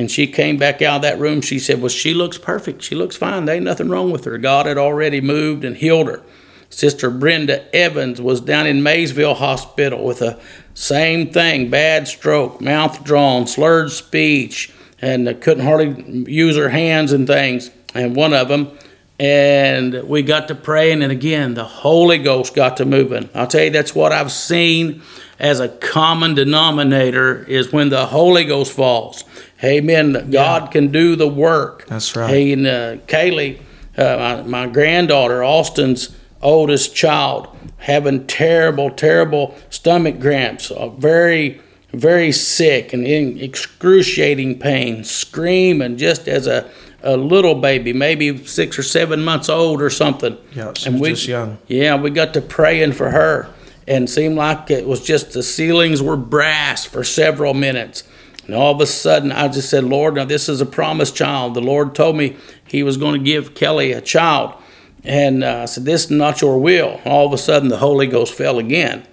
And 0.00 0.10
she 0.10 0.26
came 0.26 0.56
back 0.56 0.80
out 0.80 0.96
of 0.96 1.02
that 1.02 1.18
room. 1.18 1.42
She 1.42 1.58
said, 1.58 1.82
well, 1.82 1.90
she 1.90 2.14
looks 2.14 2.38
perfect. 2.38 2.80
She 2.80 2.94
looks 2.94 3.16
fine. 3.16 3.44
There 3.44 3.54
ain't 3.54 3.66
nothing 3.66 3.90
wrong 3.90 4.10
with 4.10 4.24
her. 4.24 4.38
God 4.38 4.64
had 4.64 4.78
already 4.78 5.20
moved 5.20 5.62
and 5.62 5.76
healed 5.76 6.06
her. 6.06 6.22
Sister 6.70 7.10
Brenda 7.10 7.68
Evans 7.76 8.18
was 8.18 8.40
down 8.40 8.66
in 8.66 8.82
Maysville 8.82 9.34
Hospital 9.34 10.02
with 10.02 10.20
the 10.20 10.40
same 10.72 11.30
thing, 11.30 11.68
bad 11.68 12.08
stroke, 12.08 12.62
mouth 12.62 13.04
drawn, 13.04 13.46
slurred 13.46 13.90
speech, 13.90 14.72
and 15.02 15.38
couldn't 15.42 15.66
hardly 15.66 16.24
use 16.32 16.56
her 16.56 16.70
hands 16.70 17.12
and 17.12 17.26
things. 17.26 17.70
And 17.92 18.16
one 18.16 18.32
of 18.32 18.48
them, 18.48 18.70
and 19.18 20.08
we 20.08 20.22
got 20.22 20.48
to 20.48 20.54
praying, 20.54 21.02
and 21.02 21.12
again, 21.12 21.52
the 21.52 21.64
Holy 21.64 22.16
Ghost 22.16 22.54
got 22.54 22.78
to 22.78 22.86
moving. 22.86 23.28
I'll 23.34 23.46
tell 23.46 23.64
you, 23.64 23.70
that's 23.70 23.94
what 23.94 24.12
I've 24.12 24.32
seen 24.32 25.02
as 25.40 25.58
a 25.58 25.68
common 25.68 26.34
denominator 26.34 27.42
is 27.44 27.72
when 27.72 27.88
the 27.88 28.06
Holy 28.06 28.44
Ghost 28.44 28.72
falls. 28.72 29.24
Amen. 29.64 30.12
Yeah. 30.12 30.22
God 30.30 30.70
can 30.70 30.92
do 30.92 31.16
the 31.16 31.28
work. 31.28 31.86
That's 31.86 32.14
right. 32.14 32.30
Hey, 32.30 32.52
and 32.52 32.66
uh, 32.66 32.96
Kaylee, 33.06 33.60
uh, 33.96 34.16
my, 34.16 34.42
my 34.42 34.66
granddaughter, 34.66 35.42
Austin's 35.42 36.14
oldest 36.42 36.94
child, 36.94 37.48
having 37.78 38.26
terrible, 38.26 38.90
terrible 38.90 39.56
stomach 39.70 40.20
cramps, 40.20 40.70
uh, 40.70 40.88
very 40.88 41.60
very 41.92 42.30
sick 42.30 42.92
and 42.92 43.04
in 43.04 43.36
excruciating 43.40 44.60
pain, 44.60 45.02
screaming 45.02 45.96
just 45.96 46.28
as 46.28 46.46
a, 46.46 46.70
a 47.02 47.16
little 47.16 47.56
baby, 47.56 47.92
maybe 47.92 48.44
six 48.46 48.78
or 48.78 48.84
seven 48.84 49.24
months 49.24 49.48
old 49.48 49.82
or 49.82 49.90
something. 49.90 50.38
Yeah, 50.52 50.72
she 50.76 50.88
and 50.88 51.00
we, 51.00 51.10
just 51.10 51.26
young. 51.26 51.58
Yeah, 51.66 51.96
we 51.96 52.10
got 52.10 52.32
to 52.34 52.40
praying 52.40 52.92
for 52.92 53.10
her 53.10 53.52
and 53.90 54.08
seemed 54.08 54.36
like 54.36 54.70
it 54.70 54.86
was 54.86 55.02
just 55.02 55.32
the 55.32 55.42
ceilings 55.42 56.00
were 56.00 56.16
brass 56.16 56.84
for 56.84 57.02
several 57.02 57.54
minutes. 57.54 58.04
And 58.46 58.54
all 58.54 58.72
of 58.72 58.80
a 58.80 58.86
sudden, 58.86 59.32
I 59.32 59.48
just 59.48 59.68
said, 59.68 59.82
Lord, 59.82 60.14
now 60.14 60.24
this 60.24 60.48
is 60.48 60.60
a 60.60 60.66
promised 60.66 61.16
child. 61.16 61.54
The 61.54 61.60
Lord 61.60 61.92
told 61.92 62.16
me 62.16 62.36
He 62.68 62.84
was 62.84 62.96
going 62.96 63.18
to 63.18 63.24
give 63.24 63.56
Kelly 63.56 63.90
a 63.90 64.00
child. 64.00 64.54
And 65.02 65.42
uh, 65.42 65.62
I 65.62 65.64
said, 65.64 65.86
This 65.86 66.04
is 66.04 66.10
not 66.12 66.40
your 66.40 66.60
will. 66.60 67.00
All 67.04 67.26
of 67.26 67.32
a 67.32 67.38
sudden, 67.38 67.68
the 67.68 67.78
Holy 67.78 68.06
Ghost 68.06 68.32
fell 68.32 68.60
again. 68.60 69.04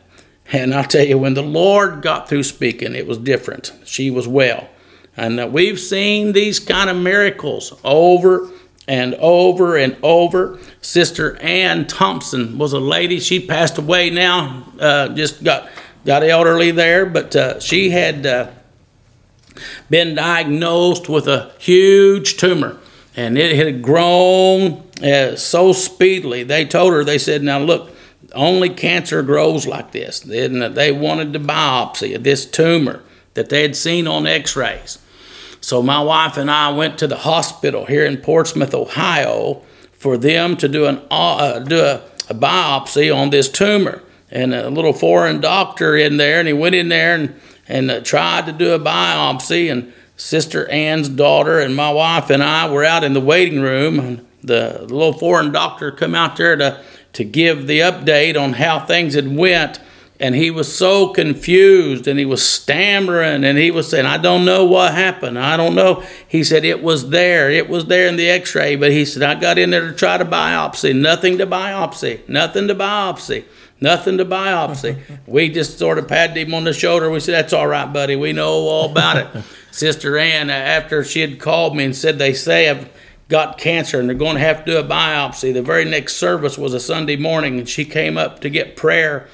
And 0.51 0.75
I 0.75 0.84
tell 0.84 1.03
you, 1.03 1.17
when 1.17 1.34
the 1.34 1.41
Lord 1.41 2.03
got 2.03 2.29
through 2.29 2.43
speaking, 2.43 2.93
it 2.93 3.07
was 3.07 3.17
different. 3.17 3.74
She 3.84 4.12
was 4.12 4.27
well. 4.27 4.69
And 5.17 5.39
uh, 5.39 5.48
we've 5.51 5.79
seen 5.79 6.34
these 6.34 6.60
kind 6.60 6.91
of 6.91 6.98
miracles 6.98 7.74
over 7.84 8.48
and 8.88 9.15
over 9.15 9.75
and 9.75 9.98
over. 10.01 10.60
Sister 10.82 11.38
Ann 11.38 11.88
Thompson 11.88 12.58
was 12.58 12.74
a 12.74 12.79
lady. 12.79 13.20
She 13.20 13.46
passed 13.46 13.77
away 13.77 14.10
now, 14.10 14.63
uh, 14.79 15.10
just 15.10 15.44
got, 15.44 15.70
got 16.06 16.24
elderly 16.24 16.72
there, 16.72 17.06
but 17.06 17.36
uh, 17.36 17.60
she 17.60 17.89
had 17.89 18.25
uh, 18.25 18.51
been 19.89 20.15
diagnosed 20.15 21.10
with 21.10 21.27
a 21.27 21.51
huge 21.60 22.38
tumor. 22.38 22.77
And 23.15 23.38
it 23.38 23.56
had 23.56 23.82
grown 23.82 24.84
uh, 25.03 25.36
so 25.36 25.74
speedily. 25.74 26.44
They 26.44 26.65
told 26.65 26.94
her, 26.94 27.03
they 27.03 27.17
said, 27.17 27.41
Now 27.41 27.58
look, 27.60 27.91
only 28.34 28.70
cancer 28.70 29.24
grows 29.24 29.65
like 29.65 29.91
this. 29.91 30.20
They 30.20 30.91
wanted 30.91 31.34
to 31.34 31.39
biopsy 31.39 32.15
of 32.15 32.24
this 32.24 32.46
tumor 32.46 33.01
that 33.34 33.50
they 33.50 33.63
had 33.63 33.75
seen 33.75 34.08
on 34.08 34.27
x 34.27 34.56
rays. 34.56 35.00
So 35.67 35.83
my 35.83 36.00
wife 36.00 36.38
and 36.38 36.50
I 36.50 36.71
went 36.71 36.97
to 37.00 37.07
the 37.07 37.17
hospital 37.17 37.83
here 37.83 38.05
in 38.05 38.19
Portsmouth, 38.19 38.74
Ohio, 38.74 39.63
for 39.91 40.17
them 40.17 40.55
to 40.55 40.69
do, 40.69 40.86
an, 40.86 41.01
uh, 41.12 41.59
do 41.59 41.81
a, 41.81 42.01
a 42.29 42.33
biopsy 42.33 43.13
on 43.13 43.31
this 43.31 43.50
tumor. 43.50 44.01
And 44.31 44.53
a 44.53 44.69
little 44.69 44.93
foreign 44.93 45.41
doctor 45.41 45.97
in 45.97 46.15
there, 46.15 46.39
and 46.39 46.47
he 46.47 46.53
went 46.53 46.74
in 46.74 46.88
there 46.88 47.15
and, 47.15 47.36
and 47.67 47.91
uh, 47.91 48.00
tried 48.00 48.45
to 48.45 48.53
do 48.53 48.71
a 48.71 48.79
biopsy. 48.79 49.69
And 49.69 49.91
Sister 50.15 50.69
Ann's 50.69 51.09
daughter 51.09 51.59
and 51.59 51.75
my 51.75 51.91
wife 51.91 52.29
and 52.29 52.41
I 52.41 52.71
were 52.71 52.86
out 52.86 53.03
in 53.03 53.12
the 53.12 53.19
waiting 53.19 53.59
room. 53.59 54.00
And 54.00 54.25
the 54.41 54.83
little 54.83 55.12
foreign 55.12 55.51
doctor 55.51 55.91
come 55.91 56.15
out 56.15 56.38
there 56.38 56.55
to 56.55 56.81
to 57.12 57.24
give 57.25 57.67
the 57.67 57.79
update 57.79 58.39
on 58.39 58.53
how 58.53 58.79
things 58.79 59.15
had 59.15 59.36
went 59.36 59.79
and 60.19 60.33
he 60.36 60.50
was 60.50 60.75
so 60.75 61.09
confused 61.09 62.07
and 62.07 62.17
he 62.17 62.25
was 62.25 62.47
stammering 62.47 63.43
and 63.43 63.57
he 63.57 63.69
was 63.69 63.89
saying 63.89 64.05
i 64.05 64.17
don't 64.17 64.45
know 64.45 64.65
what 64.65 64.93
happened. 64.93 65.38
I 65.38 65.57
don't 65.57 65.75
know. 65.75 66.03
He 66.27 66.43
said 66.43 66.65
it 66.65 66.81
was 66.81 67.09
there. 67.09 67.51
It 67.51 67.69
was 67.69 67.86
there 67.86 68.07
in 68.07 68.15
the 68.15 68.29
x-ray. 68.29 68.75
But 68.75 68.91
he 68.91 69.05
said 69.05 69.24
i 69.24 69.36
got 69.36 69.57
in 69.57 69.69
there 69.69 69.91
to 69.91 69.93
try 69.93 70.17
to 70.17 70.25
biopsy. 70.25 70.95
Nothing 70.95 71.38
to 71.38 71.47
biopsy. 71.47 72.27
Nothing 72.27 72.67
to 72.67 72.75
biopsy. 72.75 73.45
Nothing 73.79 74.17
to 74.17 74.25
biopsy. 74.25 75.00
We 75.27 75.50
just 75.50 75.77
sort 75.77 76.00
of 76.00 76.07
patted 76.07 76.38
him 76.38 76.53
on 76.53 76.63
the 76.63 76.74
shoulder. 76.74 77.09
We 77.09 77.19
said 77.19 77.36
that's 77.36 77.53
all 77.53 77.67
right 77.67 77.91
buddy. 77.91 78.15
We 78.15 78.33
know 78.33 78.50
all 78.50 78.91
about 78.91 79.17
it. 79.17 79.43
Sister 79.71 80.17
ann 80.17 80.50
after 80.50 81.03
she 81.03 81.21
had 81.21 81.39
called 81.39 81.75
me 81.75 81.83
and 81.83 81.95
said 81.95 82.17
they 82.17 82.33
say 82.33 82.69
i've 82.69 82.89
got 83.29 83.57
cancer 83.57 84.00
and 84.00 84.07
they're 84.09 84.15
going 84.15 84.36
to 84.36 84.41
have 84.41 84.65
to 84.65 84.71
do 84.71 84.77
a 84.77 84.83
biopsy. 84.83 85.53
The 85.53 85.62
very 85.62 85.86
next 85.86 86.15
service 86.15 86.57
was 86.57 86.74
a 86.74 86.79
Sunday 86.79 87.17
morning, 87.17 87.59
and 87.59 87.67
she 87.67 87.86
came 87.86 88.17
up 88.17 88.39
to 88.41 88.50
get 88.50 88.75
prayer. 88.75 89.27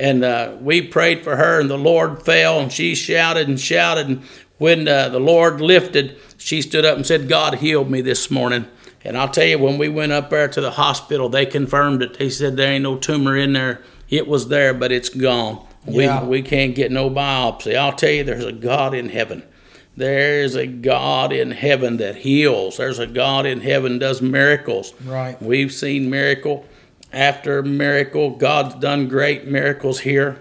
And 0.00 0.24
uh, 0.24 0.56
we 0.60 0.80
prayed 0.80 1.22
for 1.22 1.36
her, 1.36 1.60
and 1.60 1.68
the 1.68 1.76
Lord 1.76 2.22
fell, 2.22 2.58
and 2.58 2.72
she 2.72 2.94
shouted 2.94 3.48
and 3.48 3.60
shouted. 3.60 4.08
And 4.08 4.22
when 4.56 4.88
uh, 4.88 5.10
the 5.10 5.20
Lord 5.20 5.60
lifted, 5.60 6.16
she 6.38 6.62
stood 6.62 6.86
up 6.86 6.96
and 6.96 7.06
said, 7.06 7.28
God 7.28 7.56
healed 7.56 7.90
me 7.90 8.00
this 8.00 8.30
morning. 8.30 8.64
And 9.04 9.18
I'll 9.18 9.28
tell 9.28 9.44
you, 9.44 9.58
when 9.58 9.76
we 9.76 9.90
went 9.90 10.12
up 10.12 10.30
there 10.30 10.48
to 10.48 10.60
the 10.60 10.70
hospital, 10.70 11.28
they 11.28 11.44
confirmed 11.44 12.02
it. 12.02 12.18
They 12.18 12.30
said 12.30 12.56
there 12.56 12.72
ain't 12.72 12.82
no 12.82 12.96
tumor 12.96 13.36
in 13.36 13.52
there. 13.52 13.82
It 14.08 14.26
was 14.26 14.48
there, 14.48 14.72
but 14.72 14.90
it's 14.90 15.10
gone. 15.10 15.66
Yeah. 15.86 16.22
We, 16.22 16.28
we 16.28 16.42
can't 16.42 16.74
get 16.74 16.90
no 16.90 17.10
biopsy. 17.10 17.76
I'll 17.76 17.92
tell 17.92 18.10
you, 18.10 18.24
there's 18.24 18.44
a 18.44 18.52
God 18.52 18.94
in 18.94 19.10
heaven. 19.10 19.42
There's 19.96 20.54
a 20.54 20.66
God 20.66 21.30
in 21.30 21.50
heaven 21.50 21.98
that 21.98 22.16
heals. 22.16 22.78
There's 22.78 22.98
a 22.98 23.06
God 23.06 23.44
in 23.44 23.60
heaven 23.60 23.98
does 23.98 24.22
miracles. 24.22 24.94
Right. 25.04 25.40
We've 25.42 25.72
seen 25.72 26.08
miracle 26.08 26.64
after 27.12 27.62
miracle. 27.62 28.30
God's 28.30 28.74
done 28.76 29.08
great 29.08 29.46
miracles 29.46 30.00
here. 30.00 30.38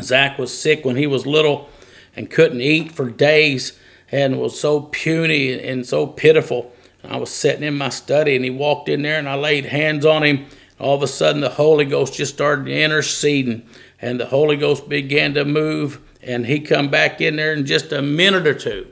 Zach 0.00 0.38
was 0.38 0.56
sick 0.56 0.84
when 0.84 0.96
he 0.96 1.06
was 1.06 1.26
little 1.26 1.68
and 2.16 2.30
couldn't 2.30 2.60
eat 2.60 2.92
for 2.92 3.10
days 3.10 3.78
and 4.10 4.40
was 4.40 4.58
so 4.58 4.80
puny 4.80 5.58
and 5.58 5.86
so 5.86 6.06
pitiful. 6.06 6.72
I 7.02 7.16
was 7.16 7.30
sitting 7.30 7.62
in 7.62 7.76
my 7.76 7.90
study 7.90 8.34
and 8.34 8.44
he 8.44 8.50
walked 8.50 8.88
in 8.88 9.02
there 9.02 9.18
and 9.18 9.28
I 9.28 9.34
laid 9.34 9.66
hands 9.66 10.06
on 10.06 10.22
him. 10.22 10.46
All 10.80 10.96
of 10.96 11.02
a 11.02 11.06
sudden, 11.06 11.40
the 11.40 11.50
Holy 11.50 11.84
Ghost 11.84 12.14
just 12.14 12.34
started 12.34 12.68
interceding 12.68 13.66
and 14.00 14.18
the 14.18 14.26
Holy 14.26 14.56
Ghost 14.56 14.88
began 14.88 15.34
to 15.34 15.44
move 15.44 16.00
and 16.22 16.46
he 16.46 16.60
come 16.60 16.88
back 16.88 17.20
in 17.20 17.36
there 17.36 17.52
in 17.52 17.66
just 17.66 17.92
a 17.92 18.02
minute 18.02 18.46
or 18.46 18.54
two 18.54 18.88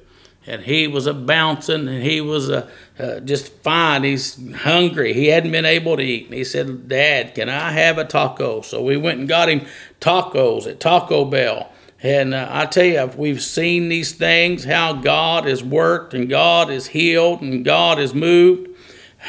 and 0.47 0.63
he 0.63 0.89
was 0.89 1.07
a 1.07 1.15
bouncing 1.15 1.89
and 1.89 2.03
he 2.03 2.21
was 2.21 2.49
a, 2.49 2.69
uh, 2.99 3.21
just 3.21 3.53
fine. 3.63 4.05
He's 4.05 4.39
hungry. 4.57 5.13
He 5.13 5.29
hadn't 5.29 5.53
been 5.53 5.65
able 5.65 5.97
to 5.97 6.03
eat. 6.03 6.27
And 6.27 6.35
he 6.35 6.45
said 6.45 6.89
dad 6.89 7.35
can 7.35 7.49
i 7.49 7.73
have 7.73 7.99
a 7.99 8.05
taco? 8.05 8.61
So 8.61 8.83
we 8.83 8.97
went 8.97 9.21
and 9.21 9.29
got 9.29 9.49
him 9.49 9.67
tacos 10.01 10.67
at 10.67 10.81
taco 10.81 11.25
bell. 11.25 11.71
And 12.03 12.35
uh, 12.35 12.49
i 12.51 12.67
tell 12.67 12.85
you 12.85 13.07
we've 13.17 13.43
seen 13.43 13.89
these 13.89 14.13
things 14.13 14.65
how 14.65 14.95
god 14.95 15.47
has 15.47 15.63
worked 15.63 16.15
and 16.15 16.29
god 16.29 16.69
has 16.69 16.89
healed 16.89 17.41
and 17.41 17.65
god 17.65 17.99
has 17.99 18.15
moved. 18.15 18.69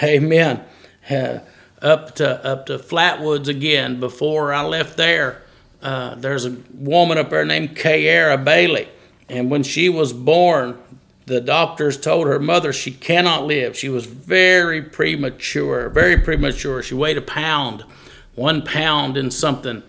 Amen. 0.01 0.63
Uh, 1.09 1.39
up 1.81 2.15
to 2.15 2.45
up 2.45 2.65
to 2.67 2.79
flatwoods 2.79 3.47
again. 3.47 3.99
Before 3.99 4.51
i 4.51 4.63
left 4.63 4.97
there 4.97 5.43
uh, 5.83 6.15
there's 6.15 6.45
a 6.45 6.55
woman 6.73 7.17
up 7.17 7.29
there 7.29 7.45
named 7.45 7.75
Kayara 7.75 8.43
Bailey. 8.43 8.87
And 9.27 9.51
when 9.51 9.63
she 9.63 9.89
was 9.89 10.13
born, 10.13 10.77
the 11.25 11.41
doctors 11.41 11.97
told 11.97 12.27
her 12.27 12.39
mother 12.39 12.73
she 12.73 12.91
cannot 12.91 13.45
live. 13.45 13.77
She 13.77 13.89
was 13.89 14.05
very 14.05 14.81
premature, 14.81 15.89
very 15.89 16.17
premature. 16.17 16.83
She 16.83 16.95
weighed 16.95 17.17
a 17.17 17.21
pound, 17.21 17.83
one 18.35 18.61
pound 18.61 19.17
and 19.17 19.33
something. 19.33 19.83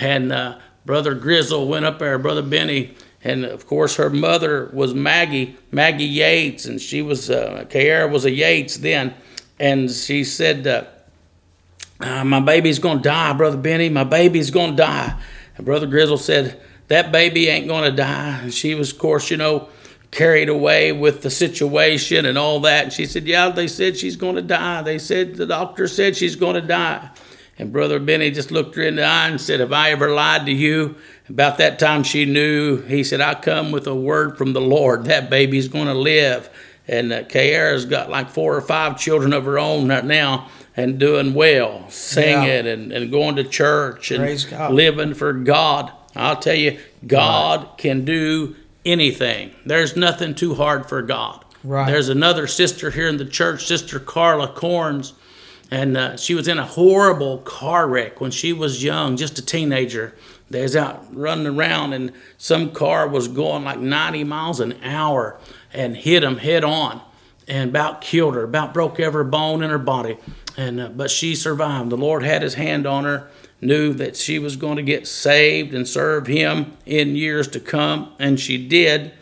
And 0.00 0.32
uh, 0.32 0.58
Brother 0.84 1.14
Grizzle 1.14 1.68
went 1.68 1.84
up 1.84 1.98
there, 1.98 2.18
Brother 2.18 2.42
Benny, 2.42 2.94
and 3.22 3.44
of 3.44 3.66
course 3.66 3.96
her 3.96 4.10
mother 4.10 4.70
was 4.72 4.94
Maggie, 4.94 5.56
Maggie 5.70 6.04
Yates, 6.04 6.64
and 6.64 6.80
she 6.80 7.02
was, 7.02 7.30
uh, 7.30 7.64
Kayara 7.68 8.10
was 8.10 8.24
a 8.24 8.30
Yates 8.30 8.78
then. 8.78 9.14
And 9.60 9.90
she 9.90 10.24
said, 10.24 10.66
uh, 10.66 10.84
uh, 12.02 12.24
my 12.24 12.40
baby's 12.40 12.80
going 12.80 12.98
to 12.98 13.02
die, 13.02 13.32
Brother 13.32 13.56
Benny. 13.56 13.88
My 13.88 14.04
baby's 14.04 14.50
going 14.50 14.72
to 14.72 14.76
die. 14.76 15.20
And 15.56 15.64
Brother 15.64 15.86
Grizzle 15.86 16.18
said, 16.18 16.60
That 16.88 17.12
baby 17.12 17.48
ain't 17.48 17.68
going 17.68 17.88
to 17.88 17.96
die. 17.96 18.40
And 18.42 18.52
she 18.52 18.74
was, 18.74 18.90
of 18.92 18.98
course, 18.98 19.30
you 19.30 19.36
know, 19.36 19.68
carried 20.12 20.48
away 20.48 20.92
with 20.92 21.22
the 21.22 21.30
situation 21.30 22.24
and 22.26 22.38
all 22.38 22.60
that. 22.60 22.84
And 22.84 22.92
she 22.92 23.06
said, 23.06 23.26
Yeah, 23.26 23.48
they 23.48 23.66
said 23.66 23.96
she's 23.96 24.14
going 24.16 24.36
to 24.36 24.42
die. 24.42 24.82
They 24.82 24.98
said, 25.00 25.34
The 25.34 25.46
doctor 25.46 25.88
said 25.88 26.16
she's 26.16 26.36
going 26.36 26.54
to 26.54 26.60
die. 26.60 27.10
And 27.58 27.72
Brother 27.72 27.98
Benny 27.98 28.30
just 28.30 28.50
looked 28.50 28.76
her 28.76 28.82
in 28.82 28.96
the 28.96 29.04
eye 29.04 29.28
and 29.28 29.40
said, 29.40 29.60
Have 29.60 29.72
I 29.72 29.90
ever 29.90 30.10
lied 30.10 30.46
to 30.46 30.52
you? 30.52 30.96
About 31.28 31.58
that 31.58 31.78
time 31.78 32.02
she 32.02 32.24
knew. 32.26 32.82
He 32.82 33.02
said, 33.04 33.20
I 33.20 33.34
come 33.34 33.72
with 33.72 33.86
a 33.86 33.94
word 33.94 34.36
from 34.38 34.52
the 34.52 34.60
Lord. 34.60 35.04
That 35.06 35.30
baby's 35.30 35.68
going 35.68 35.86
to 35.86 35.94
live. 35.94 36.48
And 36.88 37.12
uh, 37.12 37.22
Kayara's 37.24 37.86
got 37.86 38.10
like 38.10 38.28
four 38.28 38.54
or 38.56 38.60
five 38.60 38.98
children 38.98 39.32
of 39.32 39.44
her 39.44 39.58
own 39.58 39.88
right 39.88 40.04
now 40.04 40.48
and 40.76 40.98
doing 40.98 41.32
well, 41.32 41.88
singing 41.90 42.66
Yeah. 42.66 42.72
and, 42.72 42.92
and 42.92 43.10
going 43.10 43.36
to 43.36 43.44
church 43.44 44.10
and 44.10 44.22
living 44.74 45.14
for 45.14 45.32
God. 45.32 45.92
I'll 46.16 46.36
tell 46.36 46.54
you, 46.56 46.78
God 47.06 47.78
can 47.78 48.04
do 48.04 48.56
anything. 48.84 49.52
There's 49.64 49.96
nothing 49.96 50.34
too 50.34 50.54
hard 50.54 50.88
for 50.88 51.02
God. 51.02 51.44
Right. 51.64 51.86
There's 51.86 52.08
another 52.08 52.46
sister 52.46 52.90
here 52.90 53.08
in 53.08 53.16
the 53.16 53.24
church, 53.24 53.66
Sister 53.66 54.00
Carla 54.00 54.48
Corns, 54.48 55.14
and 55.70 55.96
uh, 55.96 56.16
she 56.16 56.34
was 56.34 56.48
in 56.48 56.58
a 56.58 56.66
horrible 56.66 57.38
car 57.38 57.88
wreck 57.88 58.20
when 58.20 58.30
she 58.30 58.52
was 58.52 58.82
young, 58.82 59.16
just 59.16 59.38
a 59.38 59.44
teenager. 59.44 60.14
They 60.50 60.62
was 60.62 60.76
out 60.76 61.06
running 61.14 61.46
around, 61.46 61.94
and 61.94 62.12
some 62.36 62.72
car 62.72 63.08
was 63.08 63.28
going 63.28 63.64
like 63.64 63.78
90 63.78 64.24
miles 64.24 64.60
an 64.60 64.74
hour 64.82 65.38
and 65.72 65.96
hit 65.96 66.20
them 66.20 66.36
head 66.36 66.62
on, 66.64 67.00
and 67.48 67.70
about 67.70 68.02
killed 68.02 68.34
her, 68.34 68.42
about 68.42 68.74
broke 68.74 69.00
every 69.00 69.24
bone 69.24 69.62
in 69.62 69.70
her 69.70 69.78
body. 69.78 70.18
And 70.56 70.80
uh, 70.80 70.88
but 70.90 71.10
she 71.10 71.34
survived. 71.34 71.90
The 71.90 71.96
Lord 71.96 72.22
had 72.22 72.42
His 72.42 72.54
hand 72.54 72.86
on 72.86 73.04
her, 73.04 73.28
knew 73.60 73.92
that 73.94 74.16
she 74.16 74.38
was 74.38 74.56
going 74.56 74.76
to 74.76 74.82
get 74.82 75.06
saved 75.06 75.74
and 75.74 75.88
serve 75.88 76.26
Him 76.26 76.76
in 76.84 77.16
years 77.16 77.48
to 77.48 77.60
come, 77.60 78.12
and 78.18 78.38
she 78.38 78.66
did. 78.68 79.12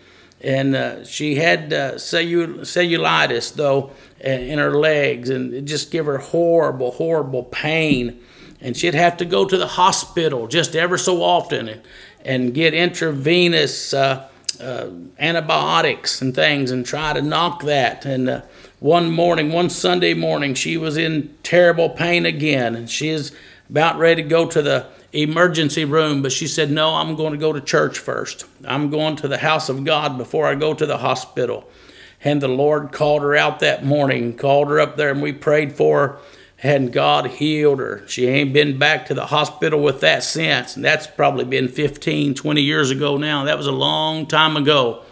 And 0.43 0.75
uh, 0.75 1.05
she 1.05 1.37
had 1.37 1.73
uh, 1.73 1.93
cellul- 1.95 2.61
cellulitis 2.61 3.55
though 3.55 3.91
in 4.21 4.59
her 4.59 4.75
legs 4.75 5.31
and 5.31 5.53
it 5.53 5.65
just 5.65 5.91
gave 5.91 6.07
her 6.07 6.19
horrible 6.19 6.93
horrible 6.93 7.45
pain. 7.45 8.21
And 8.61 8.77
she'd 8.77 8.95
have 8.95 9.17
to 9.19 9.25
go 9.25 9.47
to 9.47 9.57
the 9.57 9.67
hospital 9.67 10.47
just 10.47 10.77
ever 10.77 10.99
so 10.99 11.23
often 11.23 11.69
and, 11.69 11.83
and 12.25 12.55
get 12.55 12.75
intravenous 12.75 13.95
uh, 13.95 14.29
uh, 14.61 14.91
antibiotics 15.19 16.21
and 16.21 16.35
things 16.35 16.71
and 16.71 16.85
try 16.85 17.15
to 17.15 17.23
knock 17.23 17.63
that. 17.63 18.05
And 18.05 18.29
uh, 18.29 18.43
one 18.81 19.11
morning 19.11 19.53
one 19.53 19.71
sunday 19.71 20.15
morning 20.15 20.55
she 20.55 20.77
was 20.77 20.97
in 20.97 21.33
terrible 21.43 21.89
pain 21.89 22.27
again 22.27 22.75
and 22.75 22.91
she 22.91 23.09
is 23.09 23.33
about 23.69 23.99
ready 23.99 24.23
to 24.23 24.29
go 24.29 24.47
to 24.47 24.61
the 24.61 24.87
emergency 25.13 25.85
room, 25.85 26.23
but 26.23 26.33
she 26.33 26.47
said, 26.47 26.71
No, 26.71 26.95
I'm 26.95 27.17
going 27.17 27.33
to 27.33 27.39
go 27.39 27.53
to 27.53 27.61
church 27.61 27.99
first. 27.99 28.45
I'm 28.65 28.91
going 28.91 29.17
to 29.17 29.29
the 29.29 29.39
house 29.39 29.69
of 29.69 29.85
God 29.85 30.19
before 30.19 30.47
I 30.47 30.55
go 30.55 30.75
to 30.75 30.87
the 30.87 30.99
hospital. 30.99 31.69
And 32.23 32.41
the 32.43 32.49
Lord 32.49 32.93
called 32.93 33.23
her 33.23 33.35
out 33.35 33.61
that 33.61 33.85
morning, 33.85 34.37
called 34.37 34.69
her 34.69 34.79
up 34.79 34.97
there, 34.97 35.11
and 35.11 35.23
we 35.23 35.33
prayed 35.33 35.73
for 35.73 36.07
her, 36.07 36.19
and 36.63 36.93
God 36.93 37.27
healed 37.27 37.79
her. 37.79 38.07
She 38.07 38.27
ain't 38.27 38.53
been 38.53 38.79
back 38.79 39.07
to 39.07 39.15
the 39.15 39.27
hospital 39.27 39.81
with 39.83 40.01
that 40.01 40.23
since. 40.23 40.77
And 40.77 40.85
that's 40.85 41.07
probably 41.07 41.47
been 41.47 41.69
15, 41.69 42.35
20 42.35 42.61
years 42.61 42.91
ago 42.91 43.17
now. 43.17 43.45
That 43.45 43.57
was 43.57 43.67
a 43.67 43.73
long 43.73 44.27
time 44.27 44.57
ago. 44.57 45.03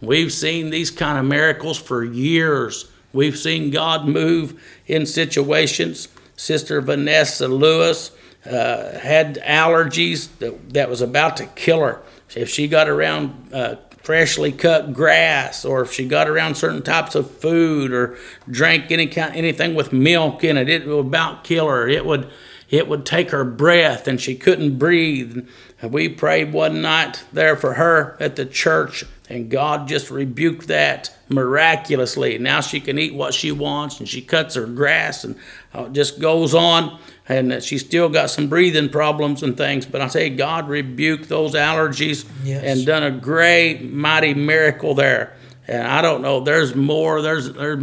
We've 0.00 0.32
seen 0.32 0.70
these 0.70 0.90
kind 0.90 1.18
of 1.18 1.24
miracles 1.24 1.78
for 1.78 2.02
years. 2.02 2.90
We've 3.16 3.36
seen 3.36 3.70
God 3.70 4.06
move 4.06 4.62
in 4.86 5.06
situations. 5.06 6.08
Sister 6.36 6.80
Vanessa 6.80 7.48
Lewis 7.48 8.10
uh, 8.44 8.98
had 8.98 9.36
allergies 9.36 10.28
that, 10.38 10.74
that 10.74 10.90
was 10.90 11.00
about 11.00 11.38
to 11.38 11.46
kill 11.46 11.80
her. 11.80 12.02
If 12.34 12.50
she 12.50 12.68
got 12.68 12.88
around 12.88 13.52
uh, 13.52 13.76
freshly 14.02 14.52
cut 14.52 14.92
grass, 14.92 15.64
or 15.64 15.82
if 15.82 15.92
she 15.92 16.06
got 16.06 16.28
around 16.28 16.56
certain 16.56 16.82
types 16.82 17.14
of 17.14 17.30
food, 17.30 17.92
or 17.92 18.16
drank 18.50 18.92
any 18.92 19.06
kind 19.06 19.34
anything 19.34 19.74
with 19.74 19.92
milk 19.92 20.44
in 20.44 20.56
it, 20.56 20.68
it 20.68 20.86
would 20.86 21.06
about 21.06 21.42
kill 21.42 21.68
her. 21.68 21.88
It 21.88 22.04
would 22.04 22.30
it 22.68 22.86
would 22.86 23.06
take 23.06 23.30
her 23.30 23.44
breath, 23.44 24.06
and 24.06 24.20
she 24.20 24.34
couldn't 24.34 24.78
breathe. 24.78 25.48
And 25.80 25.92
we 25.92 26.08
prayed 26.08 26.52
one 26.52 26.82
night 26.82 27.24
there 27.32 27.56
for 27.56 27.74
her 27.74 28.16
at 28.20 28.36
the 28.36 28.46
church, 28.46 29.04
and 29.28 29.50
God 29.50 29.88
just 29.88 30.10
rebuked 30.10 30.68
that 30.68 31.14
miraculously. 31.28 32.38
Now 32.38 32.60
she 32.60 32.80
can 32.80 32.98
eat 32.98 33.14
what 33.14 33.34
she 33.34 33.50
wants, 33.52 33.98
and 33.98 34.08
she 34.08 34.22
cuts 34.22 34.54
her 34.54 34.66
grass, 34.66 35.24
and 35.24 35.36
uh, 35.74 35.88
just 35.88 36.20
goes 36.20 36.54
on. 36.54 36.98
And 37.28 37.52
uh, 37.54 37.60
she's 37.60 37.84
still 37.84 38.08
got 38.08 38.30
some 38.30 38.48
breathing 38.48 38.88
problems 38.88 39.42
and 39.42 39.56
things, 39.56 39.84
but 39.84 40.00
I 40.00 40.06
say 40.08 40.30
God 40.30 40.68
rebuked 40.68 41.28
those 41.28 41.54
allergies 41.54 42.24
Yes. 42.44 42.62
and 42.64 42.86
done 42.86 43.02
a 43.02 43.10
great, 43.10 43.82
mighty 43.82 44.32
miracle 44.34 44.94
there. 44.94 45.36
And 45.66 45.82
I 45.86 46.02
don't 46.02 46.22
know, 46.22 46.38
there's 46.40 46.76
more. 46.76 47.20
There's, 47.22 47.52
there's 47.52 47.82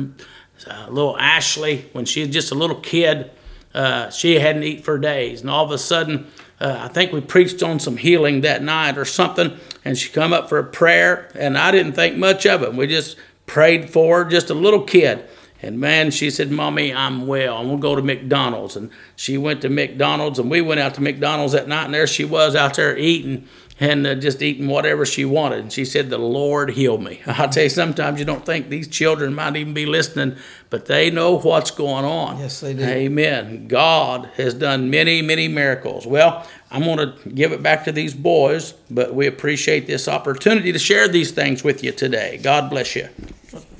uh, 0.65 0.87
little 0.89 1.17
Ashley 1.17 1.89
when 1.91 2.05
she 2.05 2.21
was 2.21 2.29
just 2.29 2.51
a 2.51 2.55
little 2.55 2.77
kid. 2.79 3.31
Uh, 3.73 4.09
she 4.11 4.39
hadn't 4.39 4.63
eaten 4.63 4.83
for 4.83 4.97
days, 4.97 5.41
and 5.41 5.49
all 5.49 5.65
of 5.65 5.71
a 5.71 5.77
sudden, 5.77 6.27
uh, 6.63 6.85
I 6.85 6.87
think 6.87 7.11
we 7.11 7.19
preached 7.19 7.61
on 7.61 7.79
some 7.79 7.97
healing 7.97 8.41
that 8.41 8.63
night 8.63 8.97
or 8.97 9.03
something, 9.03 9.59
and 9.83 9.97
she 9.97 10.09
come 10.09 10.31
up 10.31 10.47
for 10.47 10.57
a 10.59 10.63
prayer, 10.63 11.29
and 11.35 11.57
I 11.57 11.71
didn't 11.71 11.93
think 11.93 12.15
much 12.15 12.45
of 12.45 12.63
it. 12.63 12.73
We 12.73 12.87
just 12.87 13.17
prayed 13.45 13.89
for 13.89 14.23
her, 14.23 14.29
just 14.29 14.49
a 14.49 14.53
little 14.53 14.83
kid. 14.83 15.25
And 15.61 15.79
man, 15.79 16.09
she 16.11 16.29
said, 16.29 16.51
Mommy, 16.51 16.93
I'm 16.93 17.27
well. 17.27 17.57
I'm 17.57 17.67
going 17.67 17.77
to 17.77 17.81
go 17.81 17.95
to 17.95 18.01
McDonald's. 18.01 18.75
And 18.75 18.91
she 19.15 19.37
went 19.37 19.61
to 19.61 19.69
McDonald's, 19.69 20.39
and 20.39 20.49
we 20.49 20.61
went 20.61 20.79
out 20.79 20.93
to 20.95 21.01
McDonald's 21.01 21.53
that 21.53 21.67
night, 21.67 21.85
and 21.85 21.93
there 21.93 22.07
she 22.07 22.23
was 22.23 22.55
out 22.55 22.75
there 22.75 22.97
eating 22.97 23.47
and 23.83 24.07
uh, 24.07 24.15
just 24.15 24.41
eating 24.41 24.67
whatever 24.67 25.05
she 25.05 25.25
wanted. 25.25 25.59
And 25.59 25.73
she 25.73 25.83
said, 25.83 26.09
The 26.09 26.17
Lord 26.17 26.69
healed 26.69 27.03
me. 27.03 27.21
I'll 27.27 27.49
tell 27.49 27.63
you, 27.63 27.69
sometimes 27.69 28.17
you 28.17 28.23
don't 28.23 28.45
think 28.45 28.69
these 28.69 28.87
children 28.87 29.33
might 29.33 29.57
even 29.57 29.73
be 29.73 29.85
listening, 29.85 30.37
but 30.69 30.85
they 30.85 31.11
know 31.11 31.37
what's 31.37 31.69
going 31.69 32.05
on. 32.05 32.39
Yes, 32.39 32.61
they 32.61 32.73
do. 32.73 32.83
Amen. 32.83 33.67
God 33.67 34.29
has 34.37 34.53
done 34.53 34.89
many, 34.89 35.21
many 35.21 35.49
miracles. 35.49 36.07
Well, 36.07 36.47
I'm 36.71 36.83
going 36.83 36.97
to 36.97 37.29
give 37.29 37.51
it 37.51 37.61
back 37.61 37.83
to 37.83 37.91
these 37.91 38.13
boys, 38.13 38.71
but 38.89 39.13
we 39.13 39.27
appreciate 39.27 39.85
this 39.85 40.07
opportunity 40.07 40.71
to 40.71 40.79
share 40.79 41.09
these 41.09 41.31
things 41.31 41.61
with 41.61 41.83
you 41.83 41.91
today. 41.91 42.39
God 42.41 42.69
bless 42.69 42.95
you. 42.95 43.09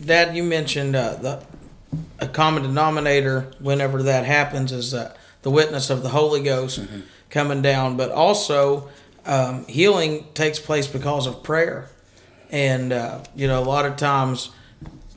Dad, 0.04 0.36
you 0.36 0.44
mentioned 0.44 0.98
uh, 0.98 1.14
the 1.16 1.46
a 2.20 2.28
common 2.28 2.64
denominator 2.64 3.52
whenever 3.60 4.04
that 4.04 4.26
happens 4.26 4.72
is 4.74 4.94
uh, 4.94 5.16
the 5.44 5.50
witness 5.50 5.90
of 5.90 6.04
the 6.04 6.10
Holy 6.10 6.44
Ghost 6.44 6.82
coming 7.30 7.62
down, 7.62 7.96
but 7.98 8.12
also 8.12 8.90
um, 9.26 9.66
healing 9.66 10.26
takes 10.34 10.60
place 10.60 10.88
because 10.88 11.28
of 11.28 11.44
prayer. 11.44 11.90
And, 12.50 12.94
uh, 12.94 13.24
you 13.36 13.48
know, 13.48 13.62
a 13.62 13.66
lot 13.66 13.86
of 13.86 13.96
times 13.96 14.52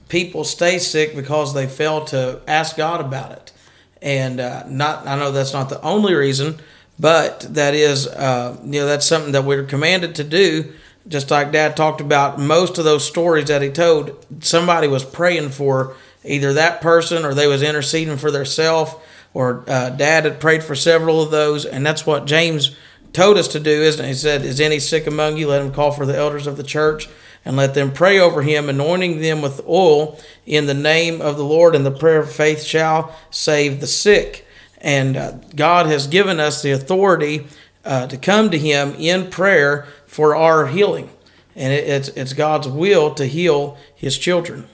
people 0.08 0.44
stay 0.44 0.78
sick 0.78 1.14
because 1.14 1.52
they 1.52 1.66
fail 1.66 2.04
to 2.06 2.40
ask 2.46 2.76
God 2.76 3.00
about 3.00 3.32
it. 3.32 3.52
And 4.00 4.40
uh, 4.40 4.64
not, 4.68 5.06
I 5.06 5.18
know 5.18 5.32
that's 5.32 5.52
not 5.52 5.68
the 5.68 5.80
only 5.82 6.14
reason, 6.14 6.60
but 6.98 7.40
that 7.40 7.74
is, 7.74 8.06
uh, 8.06 8.56
you 8.64 8.80
know, 8.80 8.86
that's 8.86 9.06
something 9.06 9.32
that 9.32 9.44
we're 9.44 9.64
commanded 9.64 10.14
to 10.16 10.24
do. 10.24 10.72
Just 11.08 11.30
like 11.30 11.52
Dad 11.52 11.76
talked 11.76 12.00
about, 12.00 12.38
most 12.38 12.78
of 12.78 12.84
those 12.84 13.06
stories 13.06 13.46
that 13.46 13.62
he 13.62 13.70
told, 13.70 14.26
somebody 14.40 14.88
was 14.88 15.04
praying 15.04 15.50
for 15.50 15.94
either 16.24 16.52
that 16.54 16.80
person 16.80 17.24
or 17.24 17.32
they 17.32 17.46
was 17.46 17.62
interceding 17.62 18.16
for 18.16 18.30
themselves, 18.30 18.94
or 19.32 19.62
uh, 19.68 19.90
Dad 19.90 20.24
had 20.24 20.40
prayed 20.40 20.64
for 20.64 20.74
several 20.74 21.22
of 21.22 21.30
those, 21.30 21.64
and 21.64 21.86
that's 21.86 22.06
what 22.06 22.26
James 22.26 22.74
told 23.16 23.36
us 23.38 23.48
to 23.48 23.60
do, 23.60 23.82
isn't 23.82 24.04
it? 24.04 24.08
He 24.08 24.14
said, 24.14 24.44
"Is 24.44 24.60
any 24.60 24.78
sick 24.78 25.06
among 25.06 25.36
you? 25.36 25.48
Let 25.48 25.62
him 25.62 25.72
call 25.72 25.90
for 25.90 26.06
the 26.06 26.16
elders 26.16 26.46
of 26.46 26.56
the 26.56 26.62
church." 26.62 27.08
and 27.46 27.56
let 27.56 27.74
them 27.74 27.92
pray 27.92 28.18
over 28.18 28.42
him, 28.42 28.68
anointing 28.68 29.20
them 29.20 29.40
with 29.40 29.64
oil 29.68 30.18
in 30.46 30.66
the 30.66 30.74
name 30.74 31.22
of 31.22 31.36
the 31.36 31.44
Lord, 31.44 31.76
and 31.76 31.86
the 31.86 31.92
prayer 31.92 32.18
of 32.18 32.32
faith 32.32 32.64
shall 32.64 33.14
save 33.30 33.80
the 33.80 33.86
sick. 33.86 34.44
And 34.80 35.16
uh, 35.16 35.32
God 35.54 35.86
has 35.86 36.08
given 36.08 36.40
us 36.40 36.60
the 36.60 36.72
authority 36.72 37.46
uh, 37.84 38.08
to 38.08 38.16
come 38.16 38.50
to 38.50 38.58
Him 38.58 38.94
in 38.98 39.30
prayer 39.30 39.86
for 40.06 40.34
our 40.34 40.66
healing, 40.66 41.08
and 41.54 41.72
it, 41.72 41.88
it's 41.88 42.08
it's 42.08 42.32
God's 42.32 42.68
will 42.68 43.14
to 43.14 43.26
heal 43.26 43.78
His 43.94 44.18
children. 44.18 44.66